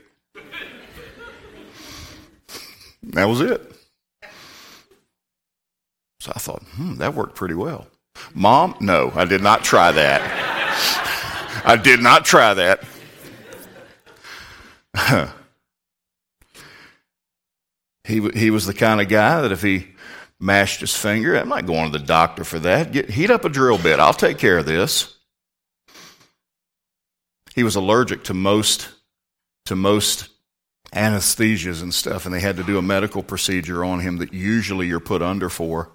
That 3.04 3.26
was 3.26 3.40
it. 3.40 3.73
So 6.24 6.32
I 6.34 6.38
thought, 6.38 6.62
hmm, 6.62 6.94
that 6.94 7.12
worked 7.12 7.34
pretty 7.34 7.52
well. 7.52 7.86
Mom, 8.32 8.74
no, 8.80 9.12
I 9.14 9.26
did 9.26 9.42
not 9.42 9.62
try 9.62 9.92
that. 9.92 10.22
I 11.66 11.76
did 11.76 12.00
not 12.00 12.24
try 12.24 12.54
that. 12.54 12.82
he, 18.04 18.26
he 18.30 18.48
was 18.48 18.64
the 18.64 18.72
kind 18.72 19.02
of 19.02 19.08
guy 19.10 19.42
that 19.42 19.52
if 19.52 19.60
he 19.60 19.88
mashed 20.40 20.80
his 20.80 20.96
finger, 20.96 21.36
I'm 21.36 21.50
not 21.50 21.66
going 21.66 21.92
to 21.92 21.98
the 21.98 22.06
doctor 22.06 22.42
for 22.42 22.58
that. 22.60 22.90
Get, 22.90 23.10
heat 23.10 23.28
up 23.28 23.44
a 23.44 23.50
drill 23.50 23.76
bit. 23.76 24.00
I'll 24.00 24.14
take 24.14 24.38
care 24.38 24.56
of 24.56 24.64
this. 24.64 25.14
He 27.54 27.64
was 27.64 27.76
allergic 27.76 28.24
to 28.24 28.34
most 28.34 28.88
to 29.66 29.76
most 29.76 30.30
anesthesias 30.94 31.82
and 31.82 31.92
stuff, 31.92 32.24
and 32.24 32.34
they 32.34 32.40
had 32.40 32.56
to 32.56 32.64
do 32.64 32.78
a 32.78 32.82
medical 32.82 33.22
procedure 33.22 33.84
on 33.84 34.00
him 34.00 34.16
that 34.16 34.32
usually 34.32 34.86
you're 34.86 35.00
put 35.00 35.20
under 35.20 35.50
for. 35.50 35.93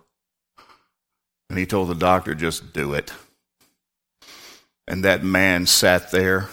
And 1.50 1.58
he 1.58 1.66
told 1.66 1.90
the 1.90 1.96
doctor, 1.96 2.36
just 2.36 2.74
do 2.74 2.94
it. 2.94 3.12
And 4.88 5.04
that 5.04 5.24
man 5.24 5.66
sat 5.66 6.12
there. 6.12 6.50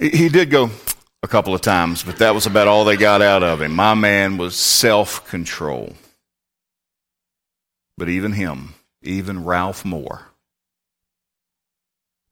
He 0.00 0.28
did 0.28 0.50
go 0.50 0.70
a 1.22 1.28
couple 1.28 1.54
of 1.54 1.60
times, 1.60 2.02
but 2.02 2.16
that 2.16 2.34
was 2.34 2.46
about 2.46 2.68
all 2.68 2.84
they 2.84 2.96
got 2.96 3.22
out 3.22 3.42
of 3.42 3.62
him. 3.62 3.74
My 3.74 3.94
man 3.94 4.36
was 4.38 4.56
self 4.56 5.28
control. 5.28 5.94
But 7.96 8.08
even 8.08 8.32
him, 8.32 8.74
even 9.02 9.44
Ralph 9.44 9.84
Moore, 9.84 10.28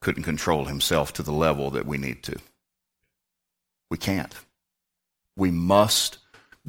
couldn't 0.01 0.25
control 0.25 0.65
himself 0.65 1.13
to 1.15 1.23
the 1.23 1.33
level 1.33 1.71
that 1.71 1.87
we 1.87 1.99
need 1.99 2.23
to. 2.25 2.37
We 3.91 3.99
can't. 3.99 4.35
We 5.37 5.51
must 5.51 6.19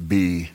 be 0.06 0.50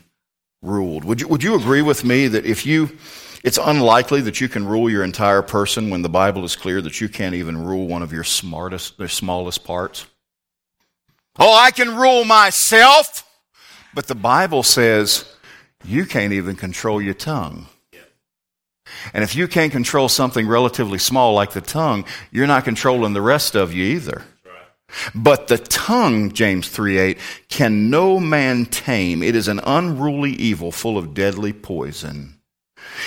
ruled. 0.62 1.04
Would 1.04 1.20
you, 1.20 1.28
would 1.28 1.42
you 1.42 1.54
agree 1.54 1.82
with 1.82 2.04
me 2.04 2.28
that 2.28 2.46
if 2.46 2.64
you 2.64 2.96
it's 3.44 3.58
unlikely 3.58 4.20
that 4.22 4.40
you 4.40 4.48
can 4.48 4.66
rule 4.66 4.90
your 4.90 5.04
entire 5.04 5.42
person 5.42 5.90
when 5.90 6.02
the 6.02 6.08
Bible 6.08 6.44
is 6.44 6.56
clear 6.56 6.80
that 6.82 7.00
you 7.00 7.08
can't 7.08 7.34
even 7.34 7.64
rule 7.64 7.86
one 7.86 8.02
of 8.02 8.12
your 8.12 8.24
smartest, 8.24 8.98
their 8.98 9.08
smallest 9.08 9.64
parts. 9.64 10.06
Oh, 11.38 11.54
I 11.54 11.70
can 11.70 11.96
rule 11.96 12.24
myself. 12.24 13.24
But 13.94 14.06
the 14.06 14.14
Bible 14.14 14.62
says 14.62 15.24
you 15.84 16.04
can't 16.04 16.32
even 16.32 16.56
control 16.56 17.00
your 17.00 17.14
tongue. 17.14 17.66
And 19.12 19.22
if 19.22 19.36
you 19.36 19.46
can't 19.48 19.72
control 19.72 20.08
something 20.08 20.46
relatively 20.46 20.98
small 20.98 21.34
like 21.34 21.52
the 21.52 21.60
tongue, 21.60 22.04
you're 22.30 22.46
not 22.46 22.64
controlling 22.64 23.12
the 23.12 23.22
rest 23.22 23.54
of 23.54 23.72
you 23.72 23.84
either. 23.84 24.24
But 25.14 25.48
the 25.48 25.58
tongue, 25.58 26.32
James 26.32 26.68
3 26.68 26.98
8, 26.98 27.18
can 27.48 27.90
no 27.90 28.18
man 28.18 28.64
tame. 28.64 29.22
It 29.22 29.36
is 29.36 29.46
an 29.46 29.60
unruly 29.64 30.32
evil 30.32 30.72
full 30.72 30.96
of 30.96 31.12
deadly 31.12 31.52
poison. 31.52 32.37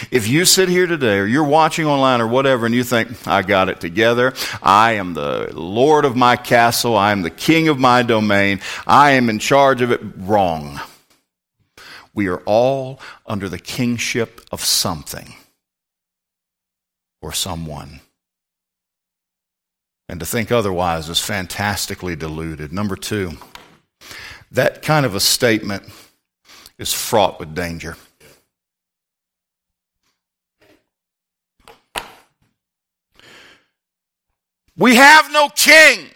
If 0.10 0.28
you 0.28 0.46
sit 0.46 0.70
here 0.70 0.88
today 0.88 1.18
or 1.18 1.26
you're 1.26 1.44
watching 1.44 1.86
online 1.86 2.22
or 2.22 2.28
whatever 2.28 2.66
and 2.66 2.74
you 2.74 2.84
think, 2.84 3.28
I 3.28 3.42
got 3.42 3.70
it 3.70 3.80
together, 3.80 4.34
I 4.62 4.94
am 4.94 5.14
the 5.14 5.50
Lord 5.54 6.06
of 6.06 6.16
my 6.16 6.36
castle, 6.36 6.96
I 6.98 7.12
am 7.12 7.22
the 7.22 7.30
king 7.30 7.68
of 7.68 7.78
my 7.78 8.02
domain, 8.04 8.62
I 8.88 9.12
am 9.12 9.30
in 9.30 9.40
charge 9.40 9.82
of 9.82 9.92
it, 9.92 10.02
wrong. 10.18 10.80
We 12.14 12.28
are 12.28 12.42
all 12.46 13.00
under 13.26 13.48
the 13.48 13.60
kingship 13.60 14.42
of 14.52 14.62
something 14.62 15.36
or 17.22 17.32
someone. 17.32 18.02
And 20.10 20.20
to 20.20 20.26
think 20.26 20.52
otherwise 20.52 21.08
is 21.08 21.20
fantastically 21.20 22.18
deluded. 22.18 22.74
Number 22.74 22.98
two, 22.98 23.38
that 24.52 24.82
kind 24.82 25.06
of 25.06 25.16
a 25.16 25.22
statement 25.22 25.84
is 26.78 26.92
fraught 26.92 27.40
with 27.40 27.56
danger. 27.56 27.96
We 34.82 34.96
have 34.96 35.32
no 35.32 35.48
king. 35.50 36.08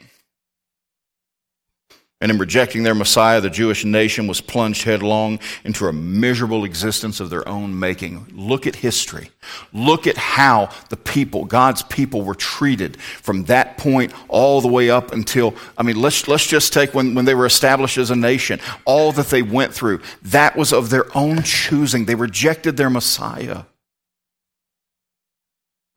And 2.20 2.32
in 2.32 2.40
rejecting 2.40 2.82
their 2.82 2.96
Messiah, 2.96 3.40
the 3.40 3.52
Jewish 3.52 3.86
nation 3.86 4.26
was 4.26 4.42
plunged 4.42 4.82
headlong 4.82 5.38
into 5.64 5.86
a 5.86 5.94
miserable 5.94 6.66
existence 6.66 7.20
of 7.20 7.30
their 7.30 7.48
own 7.48 7.78
making. 7.78 8.26
Look 8.34 8.66
at 8.66 8.78
history. 8.78 9.30
Look 9.72 10.08
at 10.08 10.18
how 10.18 10.72
the 10.90 10.98
people, 10.98 11.46
God's 11.46 11.84
people, 11.84 12.24
were 12.24 12.34
treated 12.34 13.00
from 13.00 13.44
that 13.44 13.78
point 13.78 14.12
all 14.30 14.62
the 14.62 14.68
way 14.68 14.90
up 14.90 15.12
until, 15.14 15.54
I 15.78 15.84
mean, 15.84 16.02
let's, 16.02 16.28
let's 16.28 16.48
just 16.48 16.74
take 16.74 16.96
when, 16.96 17.14
when 17.14 17.26
they 17.26 17.36
were 17.36 17.46
established 17.46 18.00
as 18.00 18.10
a 18.10 18.16
nation, 18.16 18.60
all 18.84 19.12
that 19.12 19.28
they 19.28 19.44
went 19.44 19.76
through. 19.76 20.02
That 20.24 20.56
was 20.56 20.74
of 20.74 20.90
their 20.90 21.16
own 21.16 21.44
choosing. 21.44 22.06
They 22.06 22.16
rejected 22.16 22.78
their 22.78 22.90
Messiah. 22.90 23.66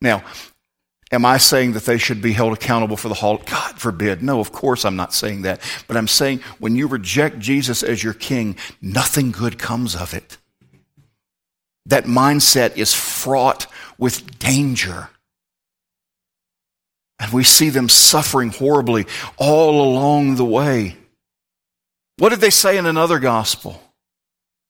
Now, 0.03 0.23
Am 1.11 1.25
I 1.25 1.39
saying 1.39 1.73
that 1.73 1.85
they 1.85 1.97
should 1.97 2.21
be 2.21 2.33
held 2.33 2.53
accountable 2.53 2.97
for 2.97 3.09
the 3.09 3.15
halt? 3.15 3.47
God 3.47 3.81
forbid. 3.81 4.23
No, 4.23 4.41
of 4.41 4.53
course 4.53 4.85
I'm 4.85 4.97
not 4.97 5.15
saying 5.15 5.43
that. 5.43 5.61
But 5.87 5.97
I'm 5.97 6.09
saying 6.09 6.41
when 6.59 6.77
you 6.77 6.87
reject 6.87 7.39
Jesus 7.39 7.83
as 7.83 8.05
your 8.05 8.13
king, 8.13 8.57
nothing 8.83 9.31
good 9.31 9.59
comes 9.59 9.97
of 9.97 10.13
it. 10.13 10.37
That 11.87 12.05
mindset 12.05 12.77
is 12.77 12.93
fraught 12.93 13.67
with 13.97 14.39
danger. 14.39 15.09
And 17.19 17.33
we 17.33 17.43
see 17.43 17.71
them 17.71 17.89
suffering 17.89 18.51
horribly 18.51 19.07
all 19.39 19.81
along 19.81 20.37
the 20.37 20.45
way. 20.45 20.97
What 22.19 22.29
did 22.29 22.41
they 22.41 22.51
say 22.51 22.77
in 22.77 22.85
another 22.85 23.19
gospel? 23.19 23.83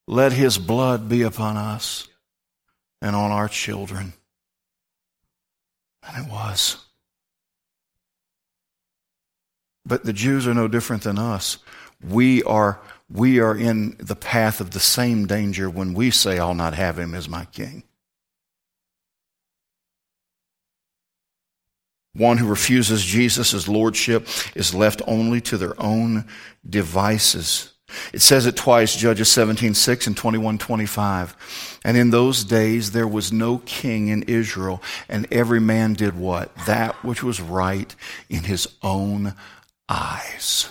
Let 0.07 0.33
his 0.33 0.57
blood 0.57 1.09
be 1.09 1.23
upon 1.23 1.57
us 1.57 2.09
and 3.02 3.16
on 3.16 3.33
our 3.33 3.49
children. 3.49 4.12
And 6.08 6.26
it 6.26 6.32
was. 6.32 6.84
But 9.84 10.04
the 10.04 10.12
Jews 10.12 10.46
are 10.46 10.54
no 10.54 10.68
different 10.68 11.02
than 11.02 11.18
us. 11.18 11.58
We 12.06 12.42
are, 12.42 12.80
we 13.10 13.40
are 13.40 13.56
in 13.56 13.96
the 13.98 14.16
path 14.16 14.60
of 14.60 14.70
the 14.70 14.80
same 14.80 15.26
danger 15.26 15.68
when 15.70 15.94
we 15.94 16.10
say, 16.10 16.38
I'll 16.38 16.54
not 16.54 16.74
have 16.74 16.98
him 16.98 17.14
as 17.14 17.28
my 17.28 17.44
king. 17.46 17.84
One 22.14 22.38
who 22.38 22.48
refuses 22.48 23.04
Jesus' 23.04 23.68
lordship 23.68 24.26
is 24.54 24.74
left 24.74 25.00
only 25.06 25.40
to 25.42 25.56
their 25.56 25.80
own 25.80 26.26
devices. 26.68 27.74
It 28.12 28.21
says 28.21 28.47
it 28.47 28.57
twice, 28.57 28.97
Judges 28.97 29.30
17, 29.30 29.75
6 29.75 30.07
and 30.07 30.16
21, 30.16 30.59
25. 30.59 31.78
And 31.85 31.97
in 31.97 32.11
those 32.11 32.45
days 32.45 32.92
there 32.92 33.09
was 33.09 33.33
no 33.33 33.59
king 33.59 34.09
in 34.09 34.23
Israel, 34.25 34.83
and 35.09 35.26
every 35.33 35.61
man 35.61 35.95
did 35.95 36.16
what? 36.16 36.54
That 36.66 36.95
which 37.04 37.23
was 37.23 37.40
right 37.40 37.95
in 38.28 38.45
his 38.45 38.68
own 38.83 39.35
eyes. 39.88 40.68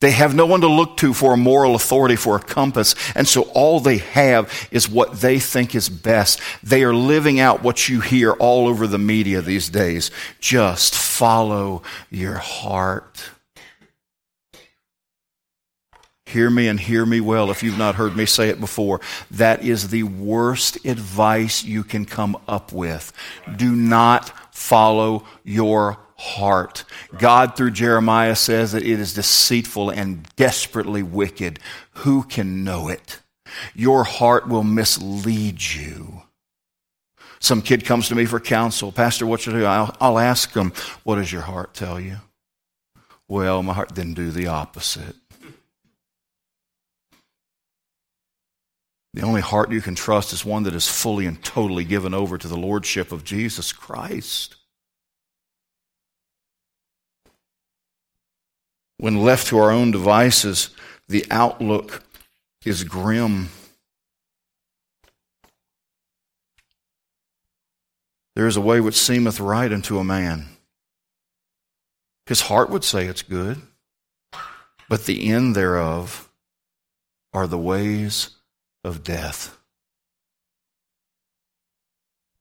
They 0.00 0.12
have 0.12 0.32
no 0.32 0.46
one 0.46 0.60
to 0.60 0.68
look 0.68 0.96
to 0.98 1.12
for 1.12 1.32
a 1.34 1.36
moral 1.36 1.74
authority, 1.74 2.14
for 2.14 2.36
a 2.36 2.40
compass, 2.40 2.94
and 3.16 3.26
so 3.26 3.42
all 3.54 3.80
they 3.80 3.98
have 3.98 4.68
is 4.70 4.88
what 4.88 5.20
they 5.20 5.40
think 5.40 5.74
is 5.74 5.88
best. 5.88 6.40
They 6.62 6.84
are 6.84 6.94
living 6.94 7.40
out 7.40 7.64
what 7.64 7.88
you 7.88 8.00
hear 8.00 8.32
all 8.32 8.68
over 8.68 8.86
the 8.86 8.98
media 8.98 9.40
these 9.40 9.68
days. 9.68 10.12
Just 10.38 10.94
follow 10.94 11.82
your 12.10 12.36
heart. 12.36 13.30
Hear 16.28 16.50
me 16.50 16.68
and 16.68 16.78
hear 16.78 17.06
me 17.06 17.20
well 17.20 17.50
if 17.50 17.62
you've 17.62 17.78
not 17.78 17.94
heard 17.94 18.14
me 18.14 18.26
say 18.26 18.50
it 18.50 18.60
before. 18.60 19.00
That 19.30 19.64
is 19.64 19.88
the 19.88 20.02
worst 20.02 20.84
advice 20.84 21.64
you 21.64 21.82
can 21.82 22.04
come 22.04 22.36
up 22.46 22.70
with. 22.70 23.14
Do 23.56 23.74
not 23.74 24.30
follow 24.54 25.24
your 25.42 25.98
heart. 26.16 26.84
God, 27.16 27.56
through 27.56 27.70
Jeremiah, 27.70 28.36
says 28.36 28.72
that 28.72 28.82
it 28.82 29.00
is 29.00 29.14
deceitful 29.14 29.88
and 29.88 30.22
desperately 30.36 31.02
wicked. 31.02 31.60
Who 31.92 32.24
can 32.24 32.62
know 32.62 32.88
it? 32.88 33.20
Your 33.74 34.04
heart 34.04 34.46
will 34.48 34.64
mislead 34.64 35.62
you. 35.62 36.24
Some 37.40 37.62
kid 37.62 37.86
comes 37.86 38.08
to 38.08 38.14
me 38.14 38.26
for 38.26 38.38
counsel. 38.38 38.92
Pastor, 38.92 39.26
what 39.26 39.40
should 39.40 39.54
I 39.54 39.58
do? 39.60 39.64
I'll, 39.64 39.96
I'll 39.98 40.18
ask 40.18 40.52
him, 40.52 40.74
What 41.04 41.14
does 41.16 41.32
your 41.32 41.42
heart 41.42 41.72
tell 41.72 41.98
you? 41.98 42.18
Well, 43.28 43.62
my 43.62 43.72
heart 43.72 43.94
didn't 43.94 44.14
do 44.14 44.30
the 44.30 44.48
opposite. 44.48 45.16
The 49.18 49.24
only 49.24 49.40
heart 49.40 49.72
you 49.72 49.80
can 49.80 49.96
trust 49.96 50.32
is 50.32 50.44
one 50.44 50.62
that 50.62 50.76
is 50.76 50.86
fully 50.86 51.26
and 51.26 51.42
totally 51.42 51.82
given 51.82 52.14
over 52.14 52.38
to 52.38 52.46
the 52.46 52.56
Lordship 52.56 53.10
of 53.10 53.24
Jesus 53.24 53.72
Christ. 53.72 54.54
When 58.98 59.24
left 59.24 59.48
to 59.48 59.58
our 59.58 59.72
own 59.72 59.90
devices, 59.90 60.70
the 61.08 61.26
outlook 61.32 62.04
is 62.64 62.84
grim. 62.84 63.48
There 68.36 68.46
is 68.46 68.56
a 68.56 68.60
way 68.60 68.80
which 68.80 68.94
seemeth 68.94 69.40
right 69.40 69.72
unto 69.72 69.98
a 69.98 70.04
man. 70.04 70.46
His 72.26 72.42
heart 72.42 72.70
would 72.70 72.84
say 72.84 73.06
it's 73.06 73.22
good, 73.22 73.62
but 74.88 75.06
the 75.06 75.28
end 75.28 75.56
thereof 75.56 76.30
are 77.32 77.48
the 77.48 77.58
ways 77.58 78.37
of 78.88 79.04
death. 79.04 79.56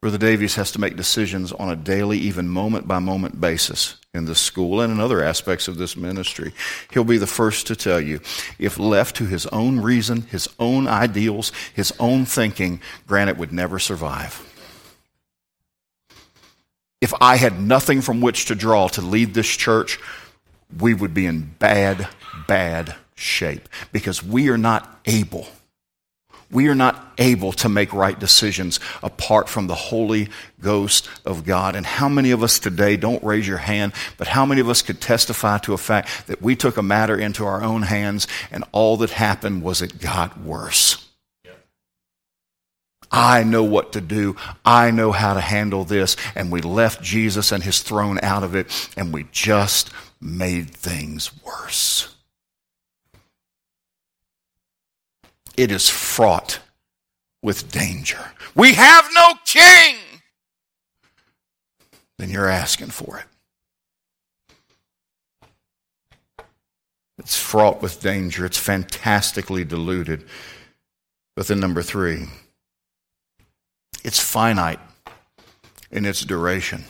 Brother 0.01 0.17
Davies 0.17 0.55
has 0.55 0.71
to 0.71 0.79
make 0.79 0.95
decisions 0.95 1.51
on 1.51 1.69
a 1.69 1.75
daily, 1.75 2.17
even 2.19 2.47
moment 2.47 2.87
by 2.87 2.99
moment 2.99 3.41
basis 3.41 3.97
in 4.13 4.25
this 4.25 4.39
school 4.39 4.79
and 4.79 4.93
in 4.93 4.99
other 4.99 5.23
aspects 5.23 5.67
of 5.67 5.77
this 5.77 5.97
ministry. 5.97 6.53
He'll 6.91 7.03
be 7.03 7.17
the 7.17 7.27
first 7.27 7.67
to 7.67 7.75
tell 7.75 7.99
you 7.99 8.21
if 8.57 8.79
left 8.79 9.17
to 9.17 9.25
his 9.25 9.45
own 9.47 9.81
reason, 9.81 10.21
his 10.21 10.47
own 10.59 10.87
ideals, 10.87 11.51
his 11.73 11.91
own 11.99 12.25
thinking, 12.25 12.79
Granite 13.05 13.37
would 13.37 13.51
never 13.51 13.79
survive. 13.79 14.41
If 17.01 17.13
I 17.19 17.35
had 17.35 17.59
nothing 17.59 18.01
from 18.01 18.21
which 18.21 18.45
to 18.45 18.55
draw 18.55 18.87
to 18.89 19.01
lead 19.01 19.33
this 19.33 19.49
church, 19.49 19.99
we 20.79 20.93
would 20.93 21.13
be 21.13 21.25
in 21.25 21.55
bad, 21.59 22.07
bad 22.47 22.95
shape 23.15 23.67
because 23.91 24.23
we 24.23 24.49
are 24.49 24.57
not 24.57 25.01
able 25.05 25.47
we 26.49 26.67
are 26.67 26.75
not 26.75 27.13
able 27.17 27.51
to 27.51 27.69
make 27.69 27.91
right 27.93 28.17
decisions 28.17 28.79
apart 29.03 29.49
from 29.49 29.67
the 29.67 29.75
Holy 29.75 30.29
Ghost 30.61 31.09
of 31.25 31.45
God. 31.45 31.75
And 31.75 31.85
how 31.85 32.07
many 32.07 32.31
of 32.31 32.43
us 32.43 32.59
today, 32.59 32.95
don't 32.95 33.23
raise 33.23 33.47
your 33.47 33.57
hand, 33.57 33.93
but 34.17 34.27
how 34.27 34.45
many 34.45 34.61
of 34.61 34.69
us 34.69 34.81
could 34.81 35.01
testify 35.01 35.57
to 35.59 35.73
a 35.73 35.77
fact 35.77 36.27
that 36.27 36.41
we 36.41 36.55
took 36.55 36.77
a 36.77 36.83
matter 36.83 37.17
into 37.17 37.45
our 37.45 37.63
own 37.63 37.83
hands 37.83 38.27
and 38.51 38.63
all 38.71 38.97
that 38.97 39.11
happened 39.11 39.61
was 39.63 39.81
it 39.81 39.99
got 39.99 40.39
worse? 40.39 41.03
I 43.11 43.43
know 43.43 43.63
what 43.63 43.93
to 43.93 44.01
do. 44.01 44.35
I 44.65 44.91
know 44.91 45.11
how 45.11 45.33
to 45.33 45.39
handle 45.39 45.85
this. 45.85 46.17
And 46.35 46.51
we 46.51 46.61
left 46.61 47.01
Jesus 47.01 47.51
and 47.51 47.63
his 47.63 47.81
throne 47.81 48.19
out 48.21 48.43
of 48.43 48.55
it, 48.55 48.67
and 48.97 49.13
we 49.13 49.27
just 49.31 49.91
made 50.19 50.69
things 50.71 51.31
worse. 51.43 52.16
It 55.57 55.71
is 55.71 55.89
fraught 55.89 56.59
with 57.41 57.71
danger. 57.71 58.31
We 58.55 58.73
have 58.73 59.09
no 59.13 59.33
king. 59.43 59.95
Then 62.17 62.29
you're 62.29 62.49
asking 62.49 62.89
for 62.89 63.19
it. 63.19 63.25
It's 67.17 67.35
fraught 67.35 67.81
with 67.81 67.99
danger. 67.99 68.45
It's 68.45 68.57
fantastically 68.57 69.63
deluded. 69.63 70.23
But 71.35 71.47
then, 71.47 71.59
number 71.59 71.81
three, 71.81 72.25
it's 74.03 74.19
finite 74.19 74.79
in 75.91 76.05
its 76.05 76.21
duration. 76.21 76.85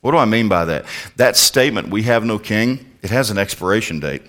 What 0.00 0.12
do 0.12 0.18
I 0.18 0.24
mean 0.24 0.48
by 0.48 0.64
that? 0.66 0.84
That 1.16 1.36
statement, 1.36 1.88
we 1.88 2.02
have 2.04 2.24
no 2.24 2.38
king, 2.38 2.86
it 3.02 3.10
has 3.10 3.30
an 3.30 3.38
expiration 3.38 4.00
date. 4.00 4.22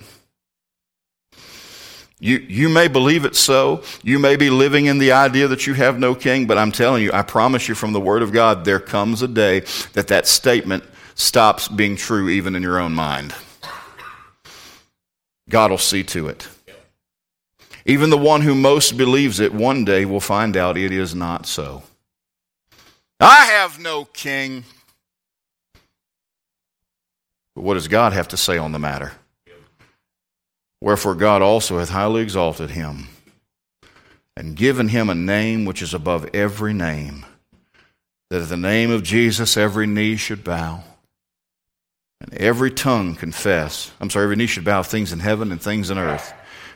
You, 2.23 2.37
you 2.37 2.69
may 2.69 2.87
believe 2.87 3.25
it 3.25 3.35
so. 3.35 3.81
You 4.03 4.19
may 4.19 4.35
be 4.35 4.51
living 4.51 4.85
in 4.85 4.99
the 4.99 5.11
idea 5.11 5.47
that 5.47 5.65
you 5.65 5.73
have 5.73 5.97
no 5.97 6.13
king, 6.13 6.45
but 6.45 6.55
I'm 6.55 6.71
telling 6.71 7.01
you, 7.01 7.11
I 7.11 7.23
promise 7.23 7.67
you 7.67 7.73
from 7.73 7.93
the 7.93 7.99
Word 7.99 8.21
of 8.21 8.31
God, 8.31 8.63
there 8.63 8.79
comes 8.79 9.23
a 9.23 9.27
day 9.27 9.61
that 9.93 10.07
that 10.09 10.27
statement 10.27 10.83
stops 11.15 11.67
being 11.67 11.95
true 11.95 12.29
even 12.29 12.55
in 12.55 12.61
your 12.61 12.79
own 12.79 12.93
mind. 12.93 13.33
God 15.49 15.71
will 15.71 15.79
see 15.79 16.03
to 16.03 16.27
it. 16.27 16.47
Even 17.85 18.11
the 18.11 18.17
one 18.19 18.41
who 18.41 18.53
most 18.53 18.97
believes 18.97 19.39
it 19.39 19.51
one 19.51 19.83
day 19.83 20.05
will 20.05 20.19
find 20.19 20.55
out 20.55 20.77
it 20.77 20.91
is 20.91 21.15
not 21.15 21.47
so. 21.47 21.81
I 23.19 23.45
have 23.45 23.79
no 23.79 24.05
king. 24.05 24.63
But 27.55 27.63
what 27.63 27.73
does 27.73 27.87
God 27.87 28.13
have 28.13 28.27
to 28.27 28.37
say 28.37 28.59
on 28.59 28.73
the 28.73 28.79
matter? 28.79 29.13
Wherefore 30.81 31.15
God 31.15 31.41
also 31.41 31.77
hath 31.77 31.89
highly 31.89 32.21
exalted 32.21 32.71
him 32.71 33.07
and 34.35 34.55
given 34.55 34.87
him 34.87 35.09
a 35.09 35.15
name 35.15 35.65
which 35.65 35.81
is 35.81 35.93
above 35.93 36.27
every 36.33 36.73
name, 36.73 37.25
that 38.29 38.41
at 38.41 38.49
the 38.49 38.57
name 38.57 38.89
of 38.89 39.03
Jesus 39.03 39.55
every 39.55 39.85
knee 39.85 40.15
should 40.15 40.43
bow 40.43 40.83
and 42.19 42.33
every 42.35 42.71
tongue 42.71 43.15
confess. 43.15 43.91
I'm 43.99 44.09
sorry, 44.09 44.23
every 44.23 44.35
knee 44.35 44.47
should 44.47 44.65
bow 44.65 44.83
things 44.83 45.11
in 45.11 45.19
heaven 45.19 45.51
and 45.51 45.61
things 45.61 45.89
in 45.89 45.97
earth 45.97 46.33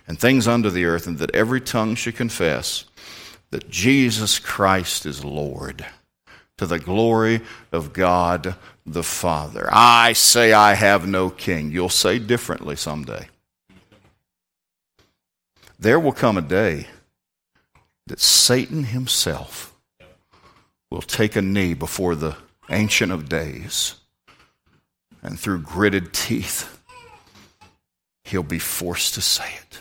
and 0.07 0.19
things 0.19 0.47
under 0.47 0.69
the 0.69 0.85
earth, 0.85 1.07
and 1.07 1.17
that 1.17 1.33
every 1.33 1.59
tongue 1.59 1.95
should 1.95 2.15
confess 2.15 2.85
that 3.49 3.69
Jesus 3.69 4.37
Christ 4.37 5.05
is 5.05 5.25
Lord 5.25 5.83
to 6.57 6.67
the 6.67 6.79
glory 6.79 7.41
of 7.71 7.91
God 7.91 8.55
the 8.85 9.03
Father. 9.03 9.67
I 9.71 10.13
say 10.13 10.53
I 10.53 10.75
have 10.75 11.07
no 11.07 11.29
king. 11.31 11.71
You'll 11.71 11.89
say 11.89 12.19
differently 12.19 12.75
someday. 12.75 13.27
There 15.79 15.99
will 15.99 16.11
come 16.11 16.37
a 16.37 16.41
day 16.41 16.87
that 18.07 18.19
Satan 18.19 18.85
himself 18.85 19.75
will 20.89 21.01
take 21.01 21.35
a 21.35 21.41
knee 21.41 21.73
before 21.73 22.15
the 22.15 22.37
Ancient 22.69 23.11
of 23.11 23.29
Days, 23.29 23.95
and 25.21 25.39
through 25.39 25.61
gritted 25.61 26.13
teeth, 26.13 26.81
he'll 28.23 28.43
be 28.43 28.59
forced 28.59 29.13
to 29.15 29.21
say 29.21 29.45
it 29.61 29.79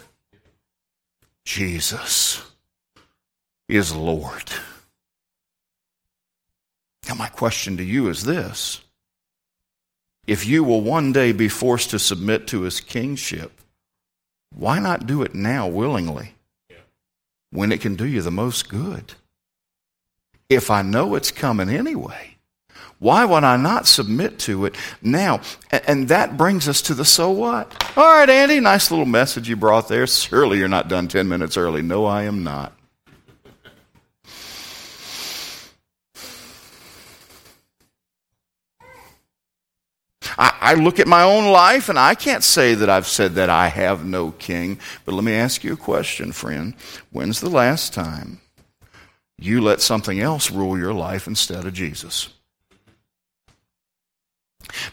Jesus 1.44 2.42
is 3.68 3.94
Lord. 3.94 4.50
Now, 7.08 7.14
my 7.14 7.28
question 7.28 7.76
to 7.76 7.84
you 7.84 8.08
is 8.08 8.24
this 8.24 8.80
if 10.26 10.46
you 10.46 10.64
will 10.64 10.80
one 10.80 11.12
day 11.12 11.32
be 11.32 11.48
forced 11.48 11.90
to 11.90 11.98
submit 11.98 12.46
to 12.48 12.62
his 12.62 12.80
kingship, 12.80 13.60
why 14.54 14.78
not 14.78 15.06
do 15.06 15.22
it 15.22 15.34
now 15.34 15.66
willingly 15.68 16.34
when 17.50 17.72
it 17.72 17.80
can 17.80 17.94
do 17.94 18.06
you 18.06 18.22
the 18.22 18.30
most 18.30 18.68
good? 18.68 19.14
If 20.48 20.70
I 20.70 20.82
know 20.82 21.14
it's 21.14 21.30
coming 21.30 21.68
anyway, 21.68 22.36
why 22.98 23.24
would 23.24 23.44
I 23.44 23.56
not 23.56 23.86
submit 23.86 24.38
to 24.40 24.66
it 24.66 24.76
now? 25.02 25.40
And 25.70 26.08
that 26.08 26.36
brings 26.36 26.68
us 26.68 26.80
to 26.82 26.94
the 26.94 27.04
so 27.04 27.30
what. 27.30 27.84
All 27.96 28.04
right, 28.04 28.30
Andy, 28.30 28.60
nice 28.60 28.90
little 28.90 29.06
message 29.06 29.48
you 29.48 29.56
brought 29.56 29.88
there. 29.88 30.06
Surely 30.06 30.58
you're 30.58 30.68
not 30.68 30.88
done 30.88 31.08
10 31.08 31.28
minutes 31.28 31.56
early. 31.56 31.82
No, 31.82 32.06
I 32.06 32.22
am 32.22 32.44
not. 32.44 32.72
I, 40.38 40.56
I, 40.60 40.74
look 40.74 40.98
at 40.98 41.06
my 41.06 41.22
own 41.22 41.50
life 41.50 41.88
and 41.88 41.98
I 41.98 42.14
can't 42.14 42.42
say 42.42 42.74
that 42.74 42.90
I've 42.90 43.06
said 43.06 43.34
that 43.34 43.50
I 43.50 43.68
have 43.68 44.04
no 44.04 44.32
king. 44.32 44.78
But 45.04 45.14
let 45.14 45.24
me 45.24 45.34
ask 45.34 45.62
you 45.62 45.72
a 45.72 45.76
question, 45.76 46.32
friend. 46.32 46.74
When's 47.10 47.40
the 47.40 47.50
last 47.50 47.94
time 47.94 48.40
you 49.38 49.60
let 49.60 49.80
something 49.80 50.20
else 50.20 50.50
rule 50.50 50.78
your 50.78 50.94
life 50.94 51.26
instead 51.26 51.64
of 51.64 51.72
Jesus? 51.72 52.28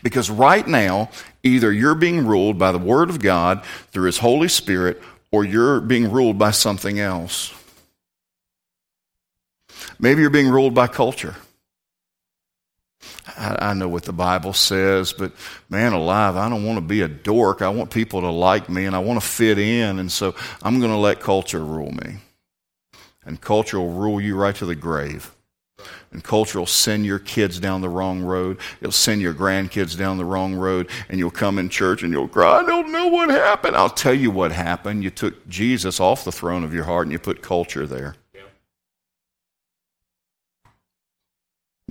Because 0.03 0.29
right 0.29 0.67
now, 0.67 1.09
either 1.43 1.71
you're 1.71 1.95
being 1.95 2.25
ruled 2.25 2.57
by 2.57 2.71
the 2.71 2.77
Word 2.77 3.09
of 3.09 3.19
God 3.19 3.63
through 3.91 4.05
His 4.05 4.19
Holy 4.19 4.47
Spirit, 4.47 5.01
or 5.31 5.43
you're 5.45 5.79
being 5.79 6.11
ruled 6.11 6.37
by 6.37 6.51
something 6.51 6.99
else. 6.99 7.53
Maybe 9.99 10.21
you're 10.21 10.29
being 10.29 10.49
ruled 10.49 10.73
by 10.73 10.87
culture. 10.87 11.35
I, 13.37 13.73
know 13.73 13.87
what 13.87 14.03
the 14.03 14.13
Bible 14.13 14.53
says, 14.53 15.13
but 15.13 15.31
man 15.69 15.93
alive, 15.93 16.35
I 16.35 16.49
don't 16.49 16.65
want 16.65 16.77
to 16.77 16.81
be 16.81 17.01
a 17.01 17.07
dork. 17.07 17.61
I 17.61 17.69
want 17.69 17.91
people 17.91 18.21
to 18.21 18.29
like 18.29 18.69
me 18.69 18.85
and 18.85 18.95
I 18.95 18.99
want 18.99 19.21
to 19.21 19.25
fit 19.25 19.57
in. 19.57 19.99
And 19.99 20.11
so 20.11 20.35
I'm 20.61 20.79
going 20.79 20.91
to 20.91 20.97
let 20.97 21.19
culture 21.19 21.63
rule 21.63 21.91
me. 21.91 22.17
And 23.25 23.39
culture 23.39 23.79
will 23.79 23.93
rule 23.93 24.19
you 24.19 24.35
right 24.35 24.55
to 24.55 24.65
the 24.65 24.75
grave. 24.75 25.31
And 26.11 26.23
culture 26.23 26.59
will 26.59 26.65
send 26.65 27.05
your 27.05 27.19
kids 27.19 27.59
down 27.59 27.81
the 27.81 27.89
wrong 27.89 28.21
road. 28.21 28.59
It'll 28.81 28.91
send 28.91 29.21
your 29.21 29.33
grandkids 29.33 29.97
down 29.97 30.17
the 30.17 30.25
wrong 30.25 30.55
road. 30.55 30.89
And 31.09 31.17
you'll 31.17 31.31
come 31.31 31.57
in 31.57 31.69
church 31.69 32.03
and 32.03 32.11
you'll 32.11 32.27
cry, 32.27 32.59
I 32.59 32.65
don't 32.65 32.91
know 32.91 33.07
what 33.07 33.29
happened. 33.29 33.75
I'll 33.75 33.89
tell 33.89 34.13
you 34.13 34.31
what 34.31 34.51
happened. 34.51 35.03
You 35.03 35.09
took 35.09 35.47
Jesus 35.47 35.99
off 35.99 36.25
the 36.25 36.31
throne 36.31 36.63
of 36.63 36.73
your 36.73 36.83
heart 36.83 37.07
and 37.07 37.11
you 37.11 37.19
put 37.19 37.41
culture 37.41 37.87
there. 37.87 38.15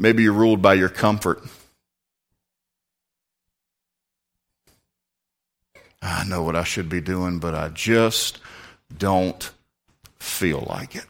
Maybe 0.01 0.23
you're 0.23 0.33
ruled 0.33 0.63
by 0.63 0.75
your 0.75 0.89
comfort. 0.89 1.43
I 6.01 6.25
know 6.25 6.43
what 6.43 6.57
I 6.57 6.65
should 6.65 6.89
be 6.89 7.03
doing, 7.03 7.39
but 7.39 7.55
I 7.55 7.69
just 7.69 8.39
don't 8.97 9.51
feel 10.19 10.65
like 10.71 10.97
it. 10.97 11.05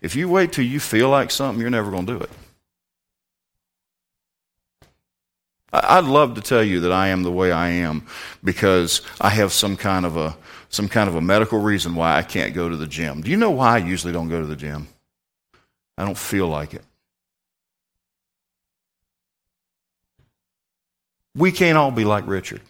If 0.00 0.14
you 0.14 0.28
wait 0.28 0.52
till 0.52 0.64
you 0.64 0.78
feel 0.78 1.08
like 1.08 1.32
something, 1.32 1.60
you're 1.60 1.70
never 1.70 1.90
going 1.90 2.06
to 2.06 2.18
do 2.18 2.22
it. 2.22 2.30
I'd 5.72 6.04
love 6.04 6.36
to 6.36 6.40
tell 6.40 6.62
you 6.62 6.80
that 6.80 6.92
I 6.92 7.08
am 7.08 7.24
the 7.24 7.32
way 7.32 7.50
I 7.50 7.70
am 7.70 8.06
because 8.44 9.02
I 9.20 9.30
have 9.30 9.52
some 9.52 9.76
kind 9.76 10.06
of 10.06 10.16
a 10.16 10.36
some 10.70 10.88
kind 10.88 11.08
of 11.08 11.16
a 11.16 11.20
medical 11.20 11.58
reason 11.58 11.96
why 11.96 12.16
I 12.16 12.22
can't 12.22 12.54
go 12.54 12.68
to 12.68 12.76
the 12.76 12.86
gym. 12.86 13.22
Do 13.22 13.30
you 13.30 13.36
know 13.36 13.50
why 13.50 13.74
I 13.74 13.78
usually 13.78 14.12
don't 14.12 14.28
go 14.28 14.40
to 14.40 14.46
the 14.46 14.54
gym? 14.54 14.86
I 15.96 16.04
don't 16.04 16.16
feel 16.16 16.46
like 16.46 16.74
it. 16.74 16.84
We 21.38 21.52
can't 21.52 21.78
all 21.78 21.92
be 21.92 22.04
like 22.04 22.26
Richard. 22.26 22.60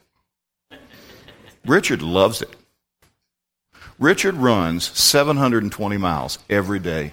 Richard 1.64 2.02
loves 2.02 2.42
it. 2.42 2.54
Richard 3.98 4.34
runs 4.34 4.84
720 4.96 5.96
miles 5.96 6.38
every 6.50 6.78
day. 6.78 7.12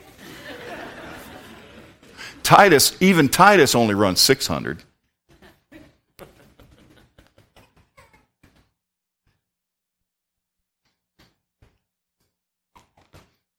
Titus, 2.44 2.96
even 3.00 3.30
Titus 3.30 3.74
only 3.74 3.96
runs 3.96 4.20
600. 4.20 4.84
I 5.72 5.78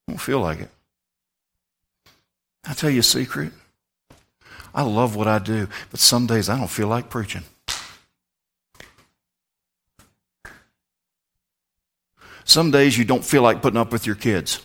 don't 0.06 0.20
feel 0.20 0.40
like 0.40 0.61
it. 0.61 0.70
I'll 2.66 2.74
tell 2.74 2.90
you 2.90 3.00
a 3.00 3.02
secret. 3.02 3.52
I 4.74 4.82
love 4.82 5.16
what 5.16 5.26
I 5.26 5.38
do, 5.38 5.68
but 5.90 5.98
some 5.98 6.26
days 6.26 6.50
I 6.50 6.59
don't 6.59 6.68
feel 6.68 6.88
like 6.88 7.09
preaching. 7.09 7.42
Some 12.46 12.70
days 12.70 12.96
you 12.96 13.04
don't 13.04 13.24
feel 13.24 13.42
like 13.42 13.61
putting 13.61 13.76
up 13.76 13.92
with 13.92 14.06
your 14.06 14.14
kids. 14.14 14.64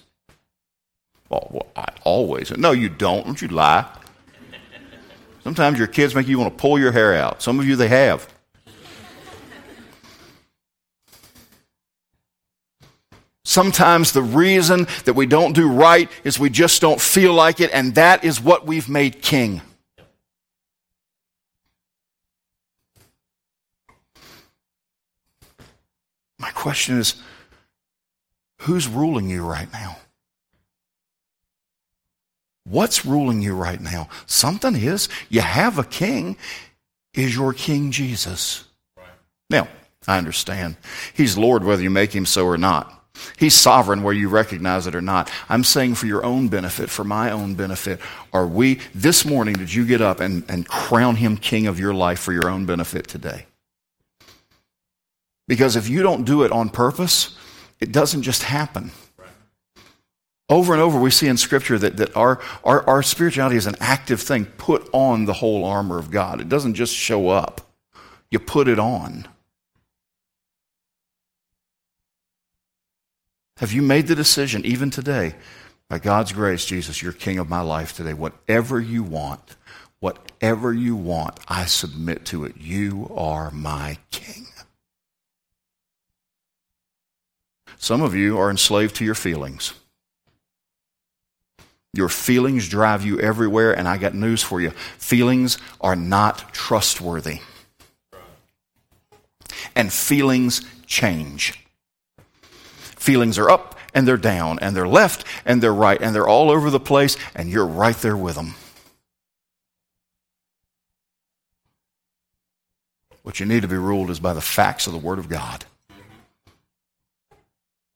Well, 1.29 1.47
well 1.51 1.67
I 1.75 1.87
always. 2.03 2.55
No, 2.55 2.71
you 2.71 2.89
don't. 2.89 3.25
Don't 3.25 3.41
you 3.41 3.47
lie. 3.47 3.85
Sometimes 5.43 5.79
your 5.79 5.87
kids 5.87 6.13
make 6.13 6.27
you 6.27 6.37
want 6.37 6.55
to 6.55 6.61
pull 6.61 6.79
your 6.79 6.91
hair 6.91 7.15
out. 7.15 7.41
Some 7.41 7.59
of 7.59 7.67
you, 7.67 7.75
they 7.75 7.87
have. 7.87 8.31
Sometimes 13.43 14.11
the 14.11 14.21
reason 14.21 14.85
that 15.05 15.13
we 15.15 15.25
don't 15.25 15.53
do 15.53 15.67
right 15.67 16.07
is 16.23 16.39
we 16.39 16.51
just 16.51 16.81
don't 16.81 17.01
feel 17.01 17.33
like 17.33 17.59
it, 17.59 17.71
and 17.73 17.95
that 17.95 18.23
is 18.23 18.39
what 18.39 18.67
we've 18.67 18.87
made 18.87 19.23
king. 19.23 19.59
My 26.37 26.51
question 26.51 26.99
is 26.99 27.15
Who's 28.61 28.87
ruling 28.87 29.27
you 29.27 29.43
right 29.43 29.71
now? 29.73 29.97
What's 32.63 33.05
ruling 33.05 33.41
you 33.41 33.55
right 33.55 33.81
now? 33.81 34.07
Something 34.27 34.75
is. 34.75 35.09
You 35.29 35.41
have 35.41 35.79
a 35.79 35.83
king. 35.83 36.37
Is 37.15 37.35
your 37.35 37.53
king 37.53 37.91
Jesus? 37.91 38.65
Right. 38.95 39.07
Now, 39.49 39.67
I 40.07 40.19
understand. 40.19 40.77
He's 41.13 41.39
Lord 41.39 41.63
whether 41.63 41.81
you 41.81 41.89
make 41.89 42.15
him 42.15 42.27
so 42.27 42.45
or 42.45 42.57
not. 42.57 43.03
He's 43.35 43.55
sovereign 43.55 44.03
whether 44.03 44.19
you 44.19 44.29
recognize 44.29 44.85
it 44.85 44.93
or 44.93 45.01
not. 45.01 45.31
I'm 45.49 45.63
saying 45.63 45.95
for 45.95 46.05
your 46.05 46.23
own 46.23 46.47
benefit, 46.47 46.91
for 46.91 47.03
my 47.03 47.31
own 47.31 47.55
benefit, 47.55 47.99
are 48.31 48.47
we, 48.47 48.79
this 48.93 49.25
morning, 49.25 49.55
did 49.55 49.73
you 49.73 49.87
get 49.87 50.01
up 50.01 50.19
and, 50.19 50.43
and 50.47 50.67
crown 50.67 51.15
him 51.15 51.35
king 51.35 51.65
of 51.65 51.79
your 51.79 51.95
life 51.95 52.19
for 52.19 52.31
your 52.31 52.47
own 52.47 52.67
benefit 52.67 53.07
today? 53.07 53.47
Because 55.47 55.75
if 55.75 55.89
you 55.89 56.03
don't 56.03 56.25
do 56.25 56.43
it 56.43 56.51
on 56.51 56.69
purpose, 56.69 57.35
it 57.81 57.91
doesn't 57.91 58.21
just 58.21 58.43
happen. 58.43 58.91
Over 60.47 60.73
and 60.73 60.81
over, 60.81 60.99
we 60.99 61.11
see 61.11 61.27
in 61.27 61.37
Scripture 61.37 61.79
that, 61.79 61.97
that 61.97 62.15
our, 62.15 62.39
our, 62.63 62.87
our 62.87 63.01
spirituality 63.01 63.55
is 63.55 63.67
an 63.67 63.75
active 63.79 64.21
thing. 64.21 64.45
Put 64.45 64.87
on 64.91 65.25
the 65.25 65.33
whole 65.33 65.63
armor 65.65 65.97
of 65.97 66.11
God. 66.11 66.41
It 66.41 66.49
doesn't 66.49 66.75
just 66.75 66.93
show 66.93 67.29
up, 67.29 67.61
you 68.29 68.37
put 68.37 68.67
it 68.67 68.77
on. 68.77 69.27
Have 73.57 73.71
you 73.71 73.81
made 73.81 74.07
the 74.07 74.15
decision, 74.15 74.65
even 74.65 74.89
today, 74.89 75.35
by 75.87 75.99
God's 75.99 76.31
grace, 76.31 76.65
Jesus, 76.65 77.01
you're 77.01 77.13
king 77.13 77.37
of 77.37 77.47
my 77.47 77.61
life 77.61 77.95
today? 77.95 78.13
Whatever 78.13 78.79
you 78.79 79.03
want, 79.03 79.55
whatever 79.99 80.73
you 80.73 80.95
want, 80.95 81.39
I 81.47 81.65
submit 81.65 82.25
to 82.25 82.43
it. 82.43 82.55
You 82.57 83.11
are 83.15 83.51
my 83.51 83.99
king. 84.09 84.47
Some 87.81 88.03
of 88.03 88.13
you 88.13 88.37
are 88.37 88.51
enslaved 88.51 88.95
to 88.97 89.03
your 89.03 89.15
feelings. 89.15 89.73
Your 91.93 92.09
feelings 92.09 92.69
drive 92.69 93.03
you 93.03 93.19
everywhere, 93.19 93.75
and 93.75 93.87
I 93.87 93.97
got 93.97 94.13
news 94.13 94.43
for 94.43 94.61
you. 94.61 94.69
Feelings 94.99 95.57
are 95.81 95.95
not 95.95 96.53
trustworthy. 96.53 97.39
And 99.75 99.91
feelings 99.91 100.61
change. 100.85 101.65
Feelings 102.69 103.39
are 103.39 103.49
up 103.49 103.79
and 103.95 104.07
they're 104.07 104.15
down, 104.15 104.59
and 104.59 104.75
they're 104.75 104.87
left 104.87 105.25
and 105.43 105.61
they're 105.61 105.73
right, 105.73 105.99
and 105.99 106.13
they're 106.13 106.27
all 106.27 106.51
over 106.51 106.69
the 106.69 106.79
place, 106.79 107.17
and 107.33 107.49
you're 107.49 107.65
right 107.65 107.97
there 107.97 108.15
with 108.15 108.35
them. 108.35 108.53
What 113.23 113.39
you 113.39 113.47
need 113.47 113.63
to 113.63 113.67
be 113.67 113.75
ruled 113.75 114.11
is 114.11 114.19
by 114.19 114.35
the 114.35 114.39
facts 114.39 114.85
of 114.85 114.93
the 114.93 114.99
Word 114.99 115.17
of 115.17 115.27
God. 115.27 115.65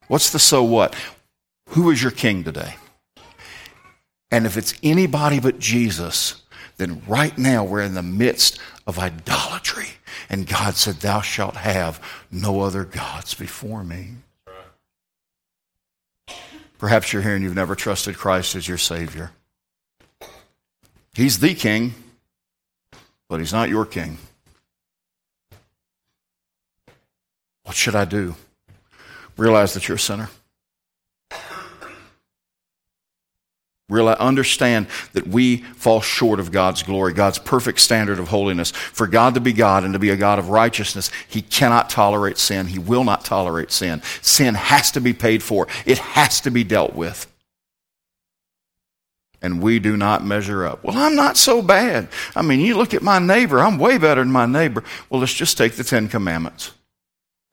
What's 0.07 0.29
the 0.29 0.39
so 0.39 0.63
what? 0.63 0.95
Who 1.69 1.89
is 1.89 2.01
your 2.01 2.11
king 2.11 2.43
today? 2.43 2.75
And 4.31 4.45
if 4.45 4.57
it's 4.57 4.73
anybody 4.83 5.39
but 5.39 5.59
Jesus, 5.59 6.43
then 6.77 7.01
right 7.07 7.37
now 7.37 7.63
we're 7.63 7.81
in 7.81 7.93
the 7.93 8.03
midst 8.03 8.59
of 8.85 8.99
idolatry. 8.99 9.89
And 10.29 10.47
God 10.47 10.75
said, 10.75 10.95
Thou 10.95 11.21
shalt 11.21 11.55
have 11.57 12.01
no 12.31 12.61
other 12.61 12.83
gods 12.83 13.33
before 13.33 13.83
me. 13.83 14.09
Perhaps 16.77 17.13
you're 17.13 17.21
here 17.21 17.35
and 17.35 17.43
you've 17.43 17.55
never 17.55 17.75
trusted 17.75 18.17
Christ 18.17 18.55
as 18.55 18.67
your 18.67 18.77
Savior. 18.77 19.31
He's 21.13 21.39
the 21.39 21.55
King, 21.55 21.93
but 23.29 23.39
He's 23.39 23.53
not 23.53 23.69
your 23.69 23.85
King. 23.85 24.17
What 27.63 27.75
should 27.75 27.95
I 27.95 28.05
do? 28.05 28.35
Realize 29.37 29.73
that 29.73 29.87
you're 29.87 29.97
a 29.97 29.99
sinner. 29.99 30.29
Realize, 33.87 34.17
understand 34.17 34.87
that 35.13 35.27
we 35.27 35.57
fall 35.57 36.01
short 36.01 36.39
of 36.39 36.51
God's 36.51 36.81
glory, 36.81 37.13
God's 37.13 37.37
perfect 37.37 37.79
standard 37.79 38.17
of 38.17 38.29
holiness. 38.29 38.71
For 38.71 39.05
God 39.05 39.35
to 39.35 39.39
be 39.39 39.53
God 39.53 39.83
and 39.83 39.93
to 39.93 39.99
be 39.99 40.09
a 40.09 40.15
God 40.15 40.39
of 40.39 40.49
righteousness, 40.49 41.11
He 41.27 41.43
cannot 41.43 41.89
tolerate 41.89 42.39
sin. 42.39 42.65
He 42.65 42.79
will 42.79 43.03
not 43.03 43.23
tolerate 43.23 43.71
sin. 43.71 44.01
Sin 44.21 44.55
has 44.55 44.89
to 44.91 45.01
be 45.01 45.13
paid 45.13 45.43
for, 45.43 45.67
it 45.85 45.99
has 45.99 46.41
to 46.41 46.49
be 46.49 46.63
dealt 46.63 46.95
with. 46.95 47.31
And 49.39 49.61
we 49.61 49.77
do 49.77 49.95
not 49.95 50.25
measure 50.25 50.65
up. 50.65 50.83
Well, 50.83 50.97
I'm 50.97 51.15
not 51.15 51.37
so 51.37 51.61
bad. 51.61 52.07
I 52.35 52.41
mean, 52.41 52.61
you 52.61 52.75
look 52.75 52.95
at 52.95 53.03
my 53.03 53.19
neighbor, 53.19 53.59
I'm 53.59 53.77
way 53.77 53.99
better 53.99 54.21
than 54.23 54.31
my 54.31 54.47
neighbor. 54.47 54.83
Well, 55.11 55.19
let's 55.19 55.33
just 55.33 55.59
take 55.59 55.73
the 55.73 55.83
Ten 55.83 56.07
Commandments. 56.07 56.71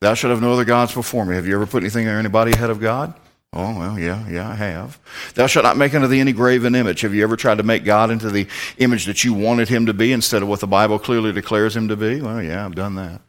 Thou 0.03 0.15
shalt 0.15 0.33
have 0.33 0.43
no 0.43 0.53
other 0.53 0.65
gods 0.65 0.93
before 0.93 1.25
me. 1.25 1.37
Have 1.37 1.47
you 1.47 1.55
ever 1.55 1.65
put 1.65 1.85
anything 1.85 2.09
or 2.09 2.19
anybody 2.19 2.51
ahead 2.51 2.71
of 2.71 2.81
God? 2.81 3.15
Oh, 3.53 3.79
well, 3.79 3.97
yeah, 3.97 4.29
yeah, 4.29 4.51
I 4.51 4.57
have. 4.57 4.99
Thou 5.37 5.47
shalt 5.47 5.63
not 5.63 5.77
make 5.77 5.95
unto 5.95 6.09
thee 6.09 6.19
any 6.19 6.33
graven 6.33 6.75
image. 6.75 7.03
Have 7.03 7.15
you 7.15 7.23
ever 7.23 7.37
tried 7.37 7.59
to 7.59 7.63
make 7.63 7.85
God 7.85 8.11
into 8.11 8.29
the 8.29 8.49
image 8.79 9.05
that 9.05 9.23
you 9.23 9.33
wanted 9.33 9.69
him 9.69 9.87
to 9.87 9.95
be 9.95 10.11
instead 10.11 10.43
of 10.43 10.49
what 10.49 10.59
the 10.59 10.67
Bible 10.67 10.99
clearly 10.99 11.31
declares 11.31 11.77
him 11.77 11.87
to 11.87 11.95
be? 11.95 12.21
Well, 12.21 12.43
yeah, 12.43 12.65
I've 12.65 12.75
done 12.75 12.97
that. 12.97 13.21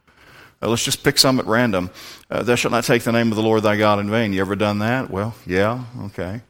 Uh, 0.63 0.69
let's 0.69 0.83
just 0.83 1.03
pick 1.03 1.19
some 1.19 1.37
at 1.37 1.45
random. 1.45 1.91
Uh, 2.31 2.41
thou 2.41 2.55
shalt 2.55 2.71
not 2.71 2.85
take 2.85 3.03
the 3.03 3.11
name 3.11 3.29
of 3.29 3.35
the 3.35 3.43
Lord 3.43 3.61
thy 3.61 3.77
God 3.77 3.99
in 3.99 4.09
vain. 4.09 4.33
You 4.33 4.41
ever 4.41 4.55
done 4.55 4.79
that? 4.79 5.11
Well, 5.11 5.35
yeah, 5.45 5.83
okay. 6.05 6.41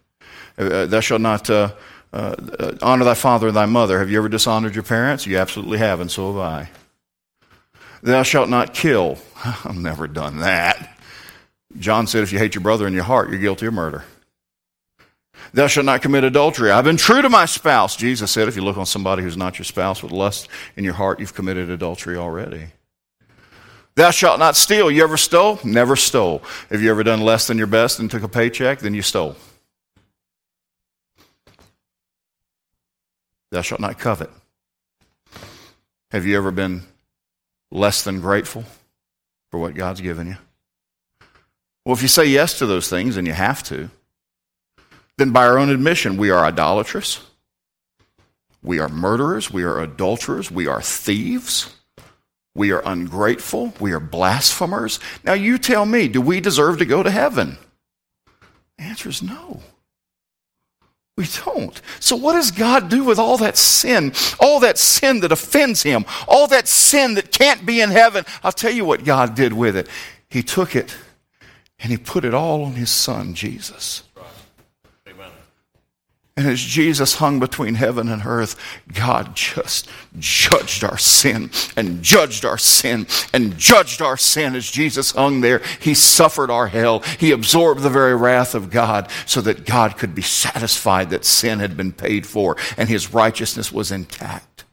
Uh, 0.57 0.63
uh 0.63 0.85
thou 0.85 1.01
shalt 1.01 1.19
not 1.19 1.49
uh, 1.49 1.73
uh, 2.13 2.77
honor 2.81 3.03
thy 3.03 3.15
father 3.15 3.47
and 3.47 3.57
thy 3.57 3.65
mother. 3.65 3.99
Have 3.99 4.09
you 4.09 4.19
ever 4.19 4.29
dishonored 4.29 4.73
your 4.73 4.85
parents? 4.85 5.27
You 5.27 5.37
absolutely 5.37 5.79
have, 5.79 5.99
and 5.99 6.09
so 6.09 6.31
have 6.31 6.41
I. 6.41 6.69
Thou 8.03 8.23
shalt 8.23 8.49
not 8.49 8.73
kill. 8.73 9.17
I've 9.45 9.77
never 9.77 10.07
done 10.07 10.39
that. 10.39 10.99
John 11.79 12.05
said, 12.05 12.21
if 12.21 12.33
you 12.33 12.37
hate 12.37 12.53
your 12.53 12.61
brother 12.61 12.85
in 12.85 12.93
your 12.93 13.05
heart, 13.05 13.29
you're 13.29 13.39
guilty 13.39 13.65
of 13.65 13.73
murder. 13.73 14.03
Thou 15.53 15.67
shalt 15.67 15.85
not 15.85 16.01
commit 16.01 16.25
adultery. 16.25 16.69
I've 16.69 16.83
been 16.83 16.97
true 16.97 17.21
to 17.21 17.29
my 17.29 17.45
spouse. 17.45 17.95
Jesus 17.95 18.29
said, 18.29 18.49
if 18.49 18.57
you 18.57 18.61
look 18.61 18.77
on 18.77 18.85
somebody 18.85 19.23
who's 19.23 19.37
not 19.37 19.57
your 19.57 19.63
spouse 19.63 20.03
with 20.03 20.11
lust 20.11 20.49
in 20.75 20.83
your 20.83 20.93
heart, 20.93 21.21
you've 21.21 21.33
committed 21.33 21.69
adultery 21.69 22.17
already. 22.17 22.67
Thou 23.95 24.11
shalt 24.11 24.37
not 24.37 24.57
steal. 24.57 24.91
You 24.91 25.03
ever 25.03 25.17
stole? 25.17 25.59
Never 25.63 25.95
stole. 25.95 26.43
Have 26.69 26.81
you 26.81 26.91
ever 26.91 27.03
done 27.03 27.21
less 27.21 27.47
than 27.47 27.57
your 27.57 27.67
best 27.67 27.99
and 27.99 28.11
took 28.11 28.23
a 28.23 28.27
paycheck? 28.27 28.79
Then 28.79 28.93
you 28.93 29.01
stole. 29.01 29.37
Thou 33.51 33.61
shalt 33.61 33.79
not 33.79 33.97
covet. 33.97 34.29
Have 36.11 36.25
you 36.25 36.35
ever 36.35 36.51
been 36.51 36.83
less 37.73 38.03
than 38.03 38.21
grateful 38.21 38.63
for 39.51 39.59
what 39.59 39.73
God's 39.73 39.99
given 39.99 40.27
you? 40.27 40.37
Well, 41.85 41.95
if 41.95 42.01
you 42.01 42.07
say 42.07 42.25
yes 42.25 42.59
to 42.59 42.65
those 42.65 42.87
things, 42.87 43.17
and 43.17 43.27
you 43.27 43.33
have 43.33 43.61
to, 43.63 43.89
then 45.17 45.31
by 45.31 45.45
our 45.45 45.57
own 45.57 45.69
admission, 45.69 46.15
we 46.15 46.29
are 46.29 46.45
idolatrous, 46.45 47.19
we 48.61 48.79
are 48.79 48.87
murderers, 48.87 49.51
we 49.51 49.63
are 49.63 49.81
adulterers, 49.81 50.49
we 50.49 50.67
are 50.67 50.81
thieves, 50.81 51.75
we 52.55 52.71
are 52.71 52.81
ungrateful, 52.85 53.73
we 53.79 53.91
are 53.91 53.99
blasphemers. 53.99 54.99
Now, 55.23 55.33
you 55.33 55.57
tell 55.57 55.85
me, 55.85 56.07
do 56.07 56.21
we 56.21 56.39
deserve 56.39 56.77
to 56.77 56.85
go 56.85 57.03
to 57.03 57.11
heaven? 57.11 57.57
The 58.77 58.85
answer 58.85 59.09
is 59.09 59.21
no. 59.21 59.59
We 61.15 61.27
don't. 61.45 61.79
So, 61.99 62.15
what 62.15 62.33
does 62.33 62.49
God 62.49 62.89
do 62.89 63.03
with 63.03 63.19
all 63.19 63.37
that 63.37 63.55
sin? 63.55 64.13
All 64.39 64.59
that 64.61 64.79
sin 64.79 65.19
that 65.19 65.31
offends 65.31 65.83
Him? 65.83 66.05
All 66.27 66.47
that 66.47 66.67
sin 66.67 67.13
that 67.15 67.31
can't 67.31 67.65
be 67.65 67.81
in 67.81 67.91
heaven? 67.91 68.25
I'll 68.43 68.51
tell 68.51 68.71
you 68.71 68.83
what 68.83 69.03
God 69.03 69.35
did 69.35 69.53
with 69.53 69.77
it. 69.77 69.87
He 70.29 70.41
took 70.41 70.75
it 70.75 70.95
and 71.79 71.91
he 71.91 71.97
put 71.97 72.25
it 72.25 72.33
all 72.33 72.63
on 72.63 72.73
his 72.73 72.89
son, 72.89 73.35
Jesus. 73.35 74.03
And 76.35 76.47
as 76.47 76.59
Jesus 76.59 77.15
hung 77.15 77.39
between 77.39 77.75
heaven 77.75 78.09
and 78.09 78.25
earth, 78.25 78.55
God 78.91 79.35
just 79.35 79.87
judged 80.17 80.83
our 80.83 80.97
sin 80.97 81.51
and 81.77 82.01
judged 82.01 82.43
our 82.43 82.57
sin 82.57 83.05
and 83.33 83.55
judged 83.55 84.01
our 84.01 84.17
sin 84.17 84.55
as 84.55 84.69
Jesus 84.69 85.11
hung 85.11 85.41
there. 85.41 85.61
He 85.79 85.93
suffered 85.93 86.49
our 86.49 86.67
hell. 86.67 87.01
He 87.19 87.31
absorbed 87.31 87.81
the 87.81 87.89
very 87.91 88.15
wrath 88.15 88.55
of 88.55 88.71
God 88.71 89.11
so 89.27 89.41
that 89.41 89.65
God 89.65 89.97
could 89.97 90.15
be 90.15 90.23
satisfied 90.23 91.11
that 91.11 91.23
sin 91.23 91.59
had 91.59 91.77
been 91.77 91.91
paid 91.91 92.25
for 92.25 92.57
and 92.77 92.89
his 92.89 93.13
righteousness 93.13 93.71
was 93.71 93.91
intact. 93.91 94.63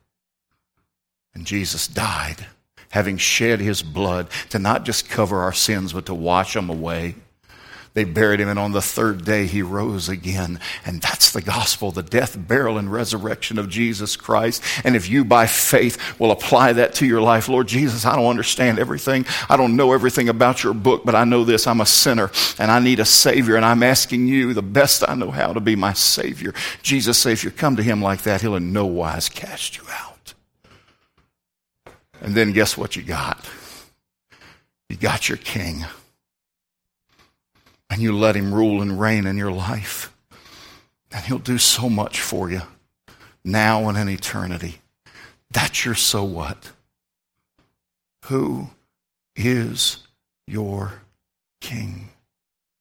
And 1.35 1.45
Jesus 1.45 1.87
died 1.87 2.47
having 2.91 3.17
shed 3.17 3.61
his 3.61 3.83
blood 3.83 4.29
to 4.51 4.59
not 4.59 4.85
just 4.85 5.09
cover 5.09 5.41
our 5.41 5.53
sins, 5.53 5.93
but 5.93 6.07
to 6.07 6.15
wash 6.15 6.55
them 6.55 6.69
away. 6.69 7.15
They 7.93 8.05
buried 8.05 8.41
him, 8.41 8.49
and 8.49 8.59
on 8.59 8.71
the 8.71 8.81
third 8.81 9.25
day 9.25 9.47
he 9.47 9.63
rose 9.63 10.09
again. 10.09 10.61
And 10.85 11.03
that's 11.03 11.33
the 11.33 11.43
gospel, 11.43 11.91
the 11.91 12.05
death, 12.05 12.37
burial, 12.39 12.79
and 12.79 12.93
resurrection 12.93 13.59
of 13.59 13.69
Jesus 13.69 14.15
Christ. 14.15 14.63
And 14.85 14.95
if 14.95 15.09
you, 15.09 15.25
by 15.25 15.47
faith, 15.47 15.99
will 16.21 16.31
apply 16.31 16.75
that 16.75 16.95
to 16.95 17.07
your 17.07 17.21
life, 17.21 17.49
Lord 17.49 17.67
Jesus, 17.67 18.07
I 18.07 18.15
don't 18.15 18.27
understand 18.27 18.79
everything. 18.79 19.27
I 19.49 19.57
don't 19.57 19.75
know 19.75 19.93
everything 19.93 20.29
about 20.29 20.63
your 20.63 20.73
book, 20.73 21.05
but 21.05 21.17
I 21.17 21.25
know 21.25 21.43
this 21.43 21.67
I'm 21.67 21.81
a 21.81 21.87
sinner, 21.87 22.31
and 22.59 22.71
I 22.71 22.79
need 22.79 23.01
a 23.01 23.05
Savior, 23.05 23.57
and 23.57 23.65
I'm 23.65 23.83
asking 23.83 24.29
you, 24.29 24.55
the 24.55 24.63
best 24.63 25.03
I 25.09 25.15
know 25.17 25.33
how, 25.33 25.53
to 25.53 25.61
be 25.61 25.75
my 25.75 25.93
Savior. 25.93 26.55
Jesus 26.83 27.19
said, 27.19 27.33
if 27.33 27.43
you 27.43 27.51
come 27.51 27.75
to 27.75 27.83
him 27.83 28.01
like 28.01 28.23
that, 28.23 28.41
he'll 28.41 28.55
in 28.55 28.73
no 28.73 28.87
wise 28.87 29.29
cast 29.29 29.77
you 29.77 29.85
out. 29.91 30.35
And 32.21 32.35
then 32.37 32.53
guess 32.53 32.77
what 32.77 32.95
you 32.95 33.03
got? 33.03 33.45
You 34.89 34.97
got 34.97 35.29
your 35.29 35.39
king. 35.39 35.85
And 37.91 38.01
you 38.01 38.17
let 38.17 38.37
him 38.37 38.55
rule 38.55 38.81
and 38.81 39.01
reign 39.01 39.27
in 39.27 39.37
your 39.37 39.51
life. 39.51 40.15
And 41.11 41.25
he'll 41.25 41.39
do 41.39 41.59
so 41.59 41.91
much 41.91 42.21
for 42.21 42.51
you 42.51 42.63
now 43.45 43.89
and 43.89 43.99
in 43.99 44.09
eternity. 44.09 44.81
That's 45.51 45.85
your 45.85 45.97
so 45.97 46.23
what. 46.23 46.71
Who 48.27 48.71
is 49.35 50.07
your 50.47 51.03
king? 51.61 52.10